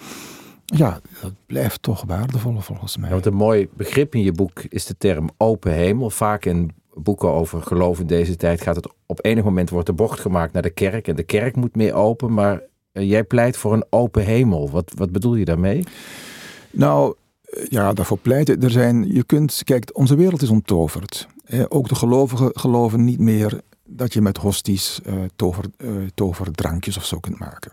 ja, 0.65 0.99
dat 1.21 1.33
blijft 1.45 1.81
toch 1.81 2.03
waardevol 2.07 2.59
volgens 2.59 2.97
mij. 2.97 3.07
Ja, 3.07 3.13
want 3.13 3.25
een 3.25 3.33
mooi 3.33 3.69
begrip 3.73 4.15
in 4.15 4.23
je 4.23 4.31
boek 4.31 4.63
is 4.69 4.85
de 4.85 4.97
term 4.97 5.29
open 5.37 5.73
hemel. 5.73 6.09
Vaak 6.09 6.45
in 6.45 6.71
boeken 6.93 7.29
over 7.29 7.61
geloof 7.61 7.99
in 7.99 8.07
deze 8.07 8.35
tijd 8.35 8.61
gaat 8.61 8.75
het 8.75 8.87
op 9.05 9.25
enig 9.25 9.43
moment 9.43 9.69
wordt 9.69 9.87
de 9.87 9.93
bocht 9.93 10.19
gemaakt 10.19 10.53
naar 10.53 10.61
de 10.61 10.69
kerk 10.69 11.07
en 11.07 11.15
de 11.15 11.23
kerk 11.23 11.55
moet 11.55 11.75
meer 11.75 11.93
open, 11.93 12.33
maar 12.33 12.61
eh, 12.91 13.09
jij 13.09 13.23
pleit 13.23 13.57
voor 13.57 13.73
een 13.73 13.85
open 13.89 14.23
hemel. 14.23 14.69
Wat, 14.69 14.91
wat 14.95 15.11
bedoel 15.11 15.35
je 15.35 15.45
daarmee? 15.45 15.83
Nou, 16.71 17.15
eh, 17.41 17.65
ja, 17.65 17.93
daarvoor 17.93 18.17
pleiten. 18.17 18.61
Er 18.61 18.69
zijn, 18.69 19.13
je 19.13 19.23
kunt, 19.23 19.61
kijk, 19.63 19.89
onze 19.93 20.15
wereld 20.15 20.41
is 20.41 20.49
onttoverd. 20.49 21.27
Ook 21.67 21.89
de 21.89 21.95
gelovigen 21.95 22.49
geloven 22.53 23.03
niet 23.03 23.19
meer 23.19 23.61
dat 23.85 24.13
je 24.13 24.21
met 24.21 24.37
hosties 24.37 24.99
uh, 25.05 25.13
tover, 25.35 25.65
uh, 25.77 26.07
toverdrankjes 26.13 26.97
of 26.97 27.05
zo 27.05 27.19
kunt 27.19 27.39
maken. 27.39 27.71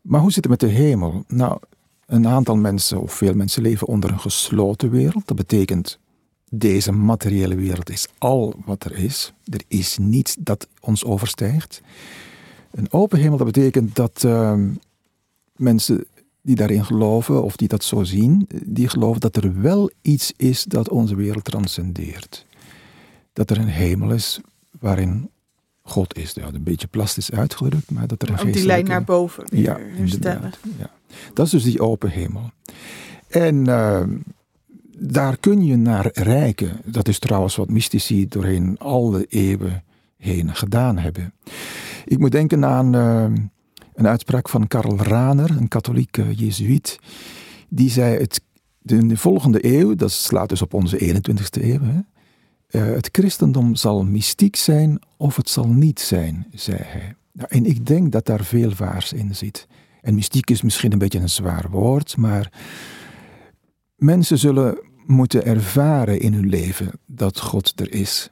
Maar 0.00 0.20
hoe 0.20 0.32
zit 0.32 0.44
het 0.44 0.60
met 0.60 0.60
de 0.60 0.76
hemel? 0.76 1.24
Nou, 1.26 1.58
een 2.06 2.26
aantal 2.26 2.56
mensen 2.56 3.00
of 3.00 3.12
veel 3.12 3.34
mensen 3.34 3.62
leven 3.62 3.86
onder 3.86 4.10
een 4.10 4.20
gesloten 4.20 4.90
wereld. 4.90 5.26
Dat 5.26 5.36
betekent, 5.36 5.98
deze 6.50 6.92
materiële 6.92 7.54
wereld 7.54 7.90
is 7.90 8.08
al 8.18 8.54
wat 8.64 8.84
er 8.84 8.96
is. 8.96 9.32
Er 9.44 9.62
is 9.68 9.98
niets 9.98 10.36
dat 10.38 10.68
ons 10.80 11.04
overstijgt. 11.04 11.80
Een 12.70 12.92
open 12.92 13.18
hemel, 13.18 13.36
dat 13.36 13.46
betekent 13.46 13.96
dat 13.96 14.22
uh, 14.26 14.54
mensen 15.56 16.06
die 16.42 16.56
daarin 16.56 16.84
geloven, 16.84 17.42
of 17.42 17.56
die 17.56 17.68
dat 17.68 17.84
zo 17.84 18.04
zien, 18.04 18.48
die 18.64 18.88
geloven 18.88 19.20
dat 19.20 19.36
er 19.36 19.60
wel 19.60 19.90
iets 20.02 20.32
is 20.36 20.64
dat 20.64 20.88
onze 20.88 21.14
wereld 21.14 21.44
transcendeert. 21.44 22.46
Dat 23.38 23.50
er 23.50 23.58
een 23.58 23.68
hemel 23.68 24.10
is 24.10 24.40
waarin 24.80 25.30
God 25.82 26.16
is. 26.16 26.32
Ja, 26.32 26.46
een 26.46 26.62
beetje 26.62 26.86
plastisch 26.86 27.30
uitgedrukt, 27.30 27.90
maar 27.90 28.06
dat 28.06 28.22
er 28.22 28.30
een 28.30 28.38
Ook 28.38 28.52
die 28.52 28.66
lijn 28.66 28.86
naar 28.86 29.04
boven 29.04 29.44
ja, 29.50 29.76
inderdaad, 29.76 30.58
ja. 30.78 30.90
Dat 31.34 31.46
is 31.46 31.52
dus 31.52 31.62
die 31.62 31.80
open 31.80 32.10
hemel. 32.10 32.50
En 33.28 33.68
uh, 33.68 34.02
daar 34.98 35.36
kun 35.36 35.64
je 35.64 35.76
naar 35.76 36.10
reiken. 36.12 36.80
Dat 36.84 37.08
is 37.08 37.18
trouwens 37.18 37.56
wat 37.56 37.70
mystici 37.70 38.28
doorheen 38.28 38.78
al 38.78 39.10
de 39.10 39.26
eeuwen 39.28 39.84
heen 40.16 40.54
gedaan 40.54 40.98
hebben. 40.98 41.32
Ik 42.04 42.18
moet 42.18 42.32
denken 42.32 42.64
aan 42.64 42.96
uh, 42.96 43.22
een 43.94 44.06
uitspraak 44.06 44.48
van 44.48 44.66
Karl 44.66 44.96
Rahner, 44.96 45.50
een 45.50 45.68
katholieke 45.68 46.34
jezuïet. 46.34 46.98
Die 47.68 47.90
zei, 47.90 48.18
het, 48.18 48.40
in 48.82 49.08
de 49.08 49.16
volgende 49.16 49.76
eeuw, 49.76 49.94
dat 49.94 50.10
slaat 50.10 50.48
dus 50.48 50.62
op 50.62 50.74
onze 50.74 51.22
21ste 51.22 51.62
eeuw, 51.62 51.80
hè, 51.82 52.00
het 52.68 53.08
christendom 53.12 53.74
zal 53.74 54.04
mystiek 54.04 54.56
zijn 54.56 54.98
of 55.16 55.36
het 55.36 55.48
zal 55.48 55.68
niet 55.68 56.00
zijn, 56.00 56.46
zei 56.52 56.78
hij. 56.80 57.14
Nou, 57.32 57.48
en 57.50 57.66
ik 57.66 57.86
denk 57.86 58.12
dat 58.12 58.26
daar 58.26 58.44
veel 58.44 58.72
waars 58.74 59.12
in 59.12 59.34
zit. 59.34 59.66
En 60.00 60.14
mystiek 60.14 60.50
is 60.50 60.62
misschien 60.62 60.92
een 60.92 60.98
beetje 60.98 61.18
een 61.18 61.28
zwaar 61.28 61.70
woord, 61.70 62.16
maar 62.16 62.52
mensen 63.96 64.38
zullen 64.38 64.78
moeten 65.06 65.44
ervaren 65.44 66.20
in 66.20 66.32
hun 66.32 66.48
leven 66.48 66.90
dat 67.06 67.40
God 67.40 67.80
er 67.80 67.92
is. 67.92 68.28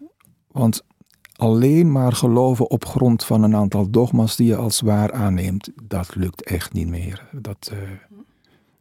Want 0.46 0.84
alleen 1.32 1.92
maar 1.92 2.12
geloven 2.12 2.70
op 2.70 2.84
grond 2.84 3.24
van 3.24 3.42
een 3.42 3.56
aantal 3.56 3.90
dogma's 3.90 4.36
die 4.36 4.46
je 4.46 4.56
als 4.56 4.80
waar 4.80 5.12
aanneemt, 5.12 5.70
dat 5.82 6.14
lukt 6.14 6.42
echt 6.42 6.72
niet 6.72 6.88
meer. 6.88 7.28
Dat, 7.32 7.70
uh... 7.72 7.78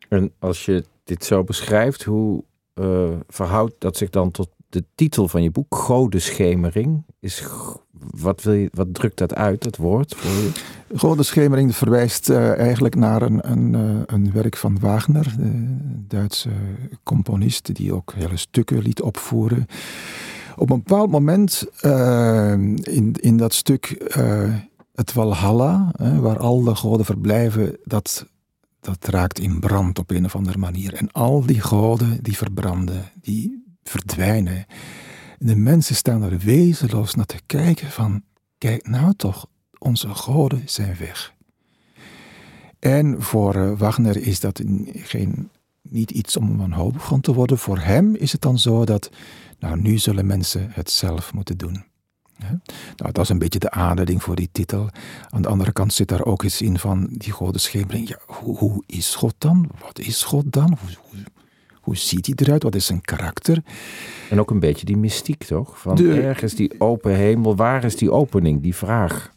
En 0.10 0.32
als 0.40 0.66
je 0.66 0.86
dit 1.04 1.26
zo 1.26 1.44
beschrijft, 1.44 2.04
hoe 2.04 2.44
uh, 2.76 3.10
verhoudt 3.28 3.74
dat 3.78 3.98
zich 3.98 4.10
dan 4.10 4.32
tot 4.32 4.50
de 4.76 4.86
titel 4.96 5.28
van 5.28 5.44
je 5.44 5.52
boek, 5.52 5.76
Godeschemering? 5.76 7.04
Is, 7.20 7.44
wat, 8.00 8.44
wil 8.44 8.54
je, 8.54 8.70
wat 8.74 8.94
drukt 8.94 9.18
dat 9.18 9.36
uit, 9.36 9.64
dat 9.64 9.78
woord? 9.78 10.16
Voor 10.16 10.32
je? 10.32 10.52
Godeschemering 10.96 11.76
verwijst 11.76 12.30
uh, 12.30 12.58
eigenlijk 12.58 12.96
naar 12.96 13.22
een, 13.22 13.52
een, 13.52 13.74
een 14.06 14.32
werk 14.32 14.58
van 14.58 14.80
Wagner, 14.80 15.36
de 15.38 16.06
Duitse 16.08 16.50
componist, 17.04 17.76
die 17.76 17.94
ook 17.94 18.14
hele 18.14 18.38
stukken 18.38 18.82
liet 18.82 19.02
opvoeren. 19.02 19.66
Op 20.56 20.70
een 20.70 20.84
bepaald 20.84 21.12
moment 21.12 21.66
uh, 21.82 22.52
in, 22.52 23.14
in 23.14 23.38
dat 23.38 23.54
stuk 23.54 24.14
het 24.94 25.12
Valhalla, 25.12 25.92
uh, 26.02 26.20
waar 26.20 26.38
al 26.38 26.64
de 26.64 26.76
goden 26.76 27.06
verblijven, 27.06 27.78
dat, 27.84 28.28
dat 28.80 29.08
raakt 29.08 29.40
in 29.40 29.60
brand 29.60 30.00
op 30.00 30.12
een 30.12 30.26
of 30.26 30.36
andere 30.36 30.58
manier. 30.58 30.94
En 30.94 31.12
al 31.12 31.46
die 31.46 31.62
goden 31.62 32.24
die 32.24 32.38
verbranden, 32.38 33.12
die 33.22 33.65
verdwijnen. 33.90 34.66
En 35.40 35.48
de 35.48 35.56
mensen 35.56 35.96
staan 35.96 36.24
er 36.24 36.38
wezenloos 36.38 37.16
naar 37.16 37.26
te 37.26 37.40
kijken 37.46 37.92
van, 37.92 38.24
kijk 38.58 38.88
nou 38.88 39.14
toch, 39.14 39.48
onze 39.78 40.08
goden 40.08 40.62
zijn 40.66 40.96
weg. 41.00 41.34
En 42.80 43.22
voor 43.22 43.78
Wagner 43.78 44.18
is 44.18 44.40
dat 44.40 44.62
geen, 44.94 45.50
niet 45.82 46.12
iets 46.12 46.38
om 46.38 46.58
wanhopig 46.58 47.06
van 47.06 47.22
te 47.22 47.34
worden. 47.34 47.58
Voor 47.58 47.80
hem 47.80 48.16
is 48.16 48.32
het 48.32 48.42
dan 48.42 48.60
zo 48.60 48.86
dat 48.86 49.10
nou, 49.60 49.82
nu 49.82 49.98
zullen 49.98 50.26
mensen 50.26 50.72
het 50.72 50.92
zelf 50.92 51.34
moeten 51.34 51.58
doen. 51.58 51.84
Nou, 52.96 53.12
dat 53.12 53.20
is 53.20 53.30
een 53.30 53.40
beetje 53.40 53.60
de 53.60 53.72
aanleiding 53.72 54.24
voor 54.24 54.36
die 54.36 54.50
titel. 54.52 54.90
Aan 55.30 55.42
de 55.42 55.48
andere 55.48 55.72
kant 55.72 55.94
zit 55.94 56.08
daar 56.08 56.26
ook 56.26 56.44
iets 56.44 56.62
in 56.62 56.80
van 56.80 57.08
die 57.12 57.32
godenschemering. 57.32 58.08
Ja, 58.08 58.20
hoe, 58.26 58.58
hoe, 58.58 58.84
is 58.86 59.16
God 59.16 59.36
dan? 59.38 59.70
Wat 59.82 60.00
is 60.00 60.24
God 60.24 60.52
dan? 60.52 60.78
Hoe, 60.82 60.90
hoe, 61.10 61.20
ziet 61.94 62.26
hij 62.26 62.36
eruit? 62.38 62.64
Wat 62.64 62.76
is 62.76 62.86
zijn 62.86 63.02
karakter? 63.02 63.64
En 64.30 64.40
ook 64.40 64.52
een 64.52 64.60
beetje 64.60 64.86
die 64.86 64.98
mystiek, 64.98 65.44
toch? 65.44 65.80
Van 65.80 65.96
de, 65.96 66.22
ergens 66.22 66.54
die 66.54 66.80
open 66.80 67.16
hemel. 67.16 67.56
Waar 67.56 67.84
is 67.84 67.96
die 67.96 68.12
opening, 68.12 68.62
die 68.62 68.76
vraag? 68.76 69.34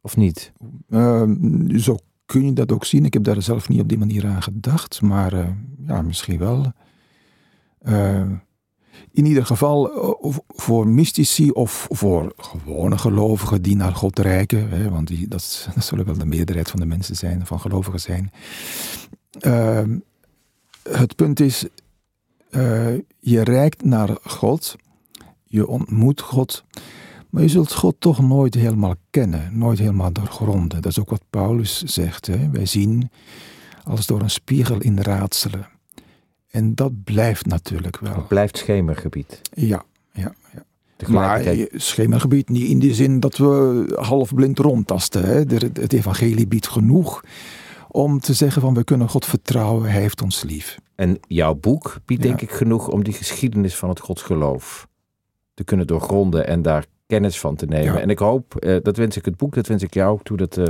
Of 0.00 0.16
niet? 0.16 0.52
Uh, 0.88 1.30
zo 1.76 1.96
kun 2.26 2.44
je 2.44 2.52
dat 2.52 2.72
ook 2.72 2.84
zien. 2.84 3.04
Ik 3.04 3.12
heb 3.12 3.24
daar 3.24 3.42
zelf 3.42 3.68
niet 3.68 3.80
op 3.80 3.88
die 3.88 3.98
manier 3.98 4.26
aan 4.26 4.42
gedacht. 4.42 5.00
Maar 5.02 5.32
uh, 5.32 5.48
ja, 5.86 6.02
misschien 6.02 6.38
wel. 6.38 6.72
Uh, 7.82 8.30
in 9.12 9.26
ieder 9.26 9.46
geval 9.46 9.90
uh, 10.24 10.36
voor 10.48 10.88
mystici 10.88 11.50
of 11.50 11.88
voor 11.90 12.32
gewone 12.36 12.98
gelovigen 12.98 13.62
die 13.62 13.76
naar 13.76 13.94
God 13.94 14.18
reiken, 14.18 14.68
hè, 14.68 14.90
want 14.90 15.06
die, 15.06 15.28
dat, 15.28 15.68
dat 15.74 15.84
zullen 15.84 16.04
wel 16.04 16.18
de 16.18 16.26
meerderheid 16.26 16.70
van 16.70 16.80
de 16.80 16.86
mensen 16.86 17.16
zijn, 17.16 17.46
van 17.46 17.60
gelovigen 17.60 18.00
zijn. 18.00 18.30
Het 20.90 21.16
punt 21.16 21.40
is, 21.40 21.66
je 23.18 23.42
reikt 23.42 23.84
naar 23.84 24.16
God, 24.22 24.76
je 25.44 25.66
ontmoet 25.66 26.20
God, 26.20 26.64
maar 27.30 27.42
je 27.42 27.48
zult 27.48 27.72
God 27.72 27.94
toch 27.98 28.20
nooit 28.20 28.54
helemaal 28.54 28.94
kennen, 29.10 29.58
nooit 29.58 29.78
helemaal 29.78 30.12
doorgronden. 30.12 30.82
Dat 30.82 30.90
is 30.90 31.00
ook 31.00 31.10
wat 31.10 31.24
Paulus 31.30 31.82
zegt. 31.82 32.26
Hè? 32.26 32.50
Wij 32.50 32.66
zien 32.66 33.10
als 33.84 34.06
door 34.06 34.20
een 34.20 34.30
spiegel 34.30 34.80
in 34.80 35.00
raadselen. 35.00 35.68
En 36.50 36.74
dat 36.74 37.04
blijft 37.04 37.46
natuurlijk 37.46 37.98
wel. 38.00 38.14
Het 38.14 38.28
blijft 38.28 38.58
schemergebied. 38.58 39.40
Ja, 39.52 39.84
ja, 40.12 40.34
ja. 40.52 40.64
Maar 41.08 41.44
schemergebied 41.72 42.48
niet 42.48 42.68
in 42.68 42.78
die 42.78 42.94
zin 42.94 43.20
dat 43.20 43.36
we 43.36 43.84
half 44.00 44.34
blind 44.34 44.58
rondtasten. 44.58 45.24
Hè. 45.24 45.34
Het 45.58 45.92
evangelie 45.92 46.46
biedt 46.46 46.68
genoeg 46.68 47.22
om 47.94 48.20
te 48.20 48.34
zeggen 48.34 48.62
van 48.62 48.74
we 48.74 48.84
kunnen 48.84 49.08
God 49.08 49.24
vertrouwen, 49.26 49.90
hij 49.90 50.00
heeft 50.00 50.22
ons 50.22 50.42
lief. 50.42 50.78
En 50.94 51.18
jouw 51.26 51.54
boek 51.54 51.96
biedt 52.04 52.22
denk 52.22 52.40
ik 52.40 52.50
genoeg 52.50 52.88
om 52.88 53.04
die 53.04 53.12
geschiedenis 53.12 53.76
van 53.76 53.88
het 53.88 54.00
godsgeloof 54.00 54.88
te 55.54 55.64
kunnen 55.64 55.86
doorgronden 55.86 56.46
en 56.46 56.62
daar 56.62 56.84
kennis 57.06 57.40
van 57.40 57.56
te 57.56 57.66
nemen. 57.66 57.94
Ja. 57.94 58.00
En 58.00 58.10
ik 58.10 58.18
hoop, 58.18 58.54
uh, 58.58 58.76
dat 58.82 58.96
wens 58.96 59.16
ik 59.16 59.24
het 59.24 59.36
boek, 59.36 59.54
dat 59.54 59.66
wens 59.66 59.82
ik 59.82 59.94
jou 59.94 60.18
toe, 60.22 60.36
dat 60.36 60.56
uh, 60.56 60.64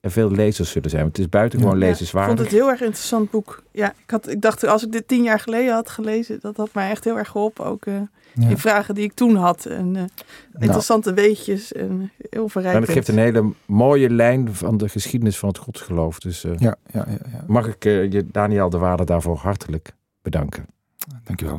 er 0.00 0.10
veel 0.10 0.30
lezers 0.30 0.70
zullen 0.70 0.90
zijn. 0.90 1.02
Want 1.02 1.16
het 1.16 1.24
is 1.24 1.30
buitengewoon 1.30 1.78
ja, 1.78 1.86
lezerswaardig. 1.86 2.32
ik 2.32 2.38
vond 2.38 2.50
het 2.50 2.60
heel 2.60 2.70
erg 2.70 2.80
interessant 2.80 3.30
boek. 3.30 3.62
Ja, 3.70 3.90
ik, 3.90 4.10
had, 4.10 4.28
ik 4.28 4.40
dacht 4.40 4.66
als 4.66 4.84
ik 4.84 4.92
dit 4.92 5.08
tien 5.08 5.22
jaar 5.22 5.40
geleden 5.40 5.74
had 5.74 5.90
gelezen, 5.90 6.38
dat 6.40 6.56
had 6.56 6.72
mij 6.72 6.90
echt 6.90 7.04
heel 7.04 7.18
erg 7.18 7.28
geholpen. 7.28 7.64
Ook 7.64 7.86
uh, 7.86 8.00
in 8.40 8.58
vragen 8.58 8.94
die 8.94 9.04
ik 9.04 9.12
toen 9.12 9.36
had. 9.36 9.66
En 9.66 9.94
uh, 9.94 10.02
interessante 10.58 11.14
weetjes 11.14 11.72
en 11.72 12.12
heel 12.30 12.48
verrijkend. 12.48 12.82
En 12.82 12.94
het 12.94 12.98
geeft 12.98 13.08
een 13.08 13.24
hele 13.24 13.52
mooie 13.66 14.10
lijn 14.10 14.54
van 14.54 14.76
de 14.76 14.88
geschiedenis 14.88 15.38
van 15.38 15.48
het 15.48 15.58
godsgeloof. 15.58 16.18
Dus 16.18 16.44
uh, 16.44 16.52
ja, 16.56 16.76
ja, 16.92 17.06
ja, 17.08 17.18
ja, 17.32 17.44
mag 17.46 17.66
ik 17.66 17.84
je, 17.84 18.26
Daniel 18.30 18.70
de 18.70 18.78
Waarde, 18.78 19.04
daarvoor 19.04 19.36
hartelijk 19.36 19.94
bedanken. 20.22 20.66
Dankjewel. 21.24 21.58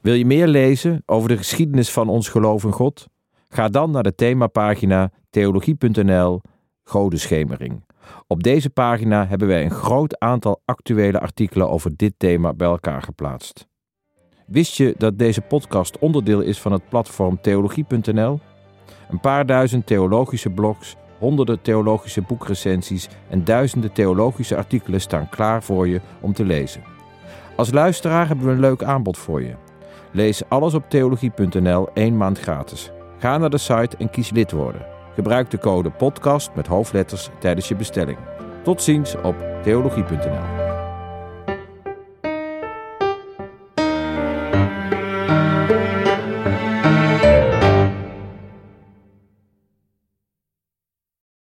Wil 0.00 0.14
je 0.14 0.26
meer 0.26 0.46
lezen 0.46 1.02
over 1.06 1.28
de 1.28 1.36
geschiedenis 1.36 1.90
van 1.90 2.08
ons 2.08 2.28
geloof 2.28 2.64
in 2.64 2.72
God? 2.72 3.06
Ga 3.48 3.68
dan 3.68 3.90
naar 3.90 4.02
de 4.02 4.14
themapagina 4.14 5.10
theologie.nl 5.30 6.40
Godenschemering. 6.82 7.84
Op 8.26 8.42
deze 8.42 8.70
pagina 8.70 9.26
hebben 9.26 9.48
wij 9.48 9.64
een 9.64 9.70
groot 9.70 10.18
aantal 10.18 10.62
actuele 10.64 11.20
artikelen 11.20 11.70
over 11.70 11.96
dit 11.96 12.14
thema 12.16 12.54
bij 12.54 12.68
elkaar 12.68 13.02
geplaatst. 13.02 13.66
Wist 14.52 14.76
je 14.76 14.94
dat 14.98 15.18
deze 15.18 15.40
podcast 15.40 15.98
onderdeel 15.98 16.40
is 16.40 16.60
van 16.60 16.72
het 16.72 16.88
platform 16.88 17.40
theologie.nl? 17.40 18.40
Een 19.10 19.20
paar 19.20 19.46
duizend 19.46 19.86
theologische 19.86 20.50
blogs, 20.50 20.96
honderden 21.18 21.62
theologische 21.62 22.22
boekrecensies 22.22 23.08
en 23.28 23.44
duizenden 23.44 23.92
theologische 23.92 24.56
artikelen 24.56 25.00
staan 25.00 25.28
klaar 25.28 25.62
voor 25.62 25.88
je 25.88 26.00
om 26.20 26.32
te 26.32 26.44
lezen. 26.44 26.82
Als 27.56 27.72
luisteraar 27.72 28.26
hebben 28.26 28.46
we 28.46 28.52
een 28.52 28.60
leuk 28.60 28.82
aanbod 28.82 29.18
voor 29.18 29.42
je. 29.42 29.54
Lees 30.10 30.42
alles 30.48 30.74
op 30.74 30.90
theologie.nl 30.90 31.88
één 31.94 32.16
maand 32.16 32.38
gratis. 32.38 32.90
Ga 33.18 33.38
naar 33.38 33.50
de 33.50 33.58
site 33.58 33.96
en 33.96 34.10
kies 34.10 34.30
lid 34.30 34.52
worden. 34.52 34.86
Gebruik 35.14 35.50
de 35.50 35.58
code 35.58 35.90
podcast 35.90 36.50
met 36.54 36.66
hoofdletters 36.66 37.28
tijdens 37.38 37.68
je 37.68 37.76
bestelling. 37.76 38.18
Tot 38.62 38.82
ziens 38.82 39.14
op 39.22 39.36
theologie.nl. 39.62 40.61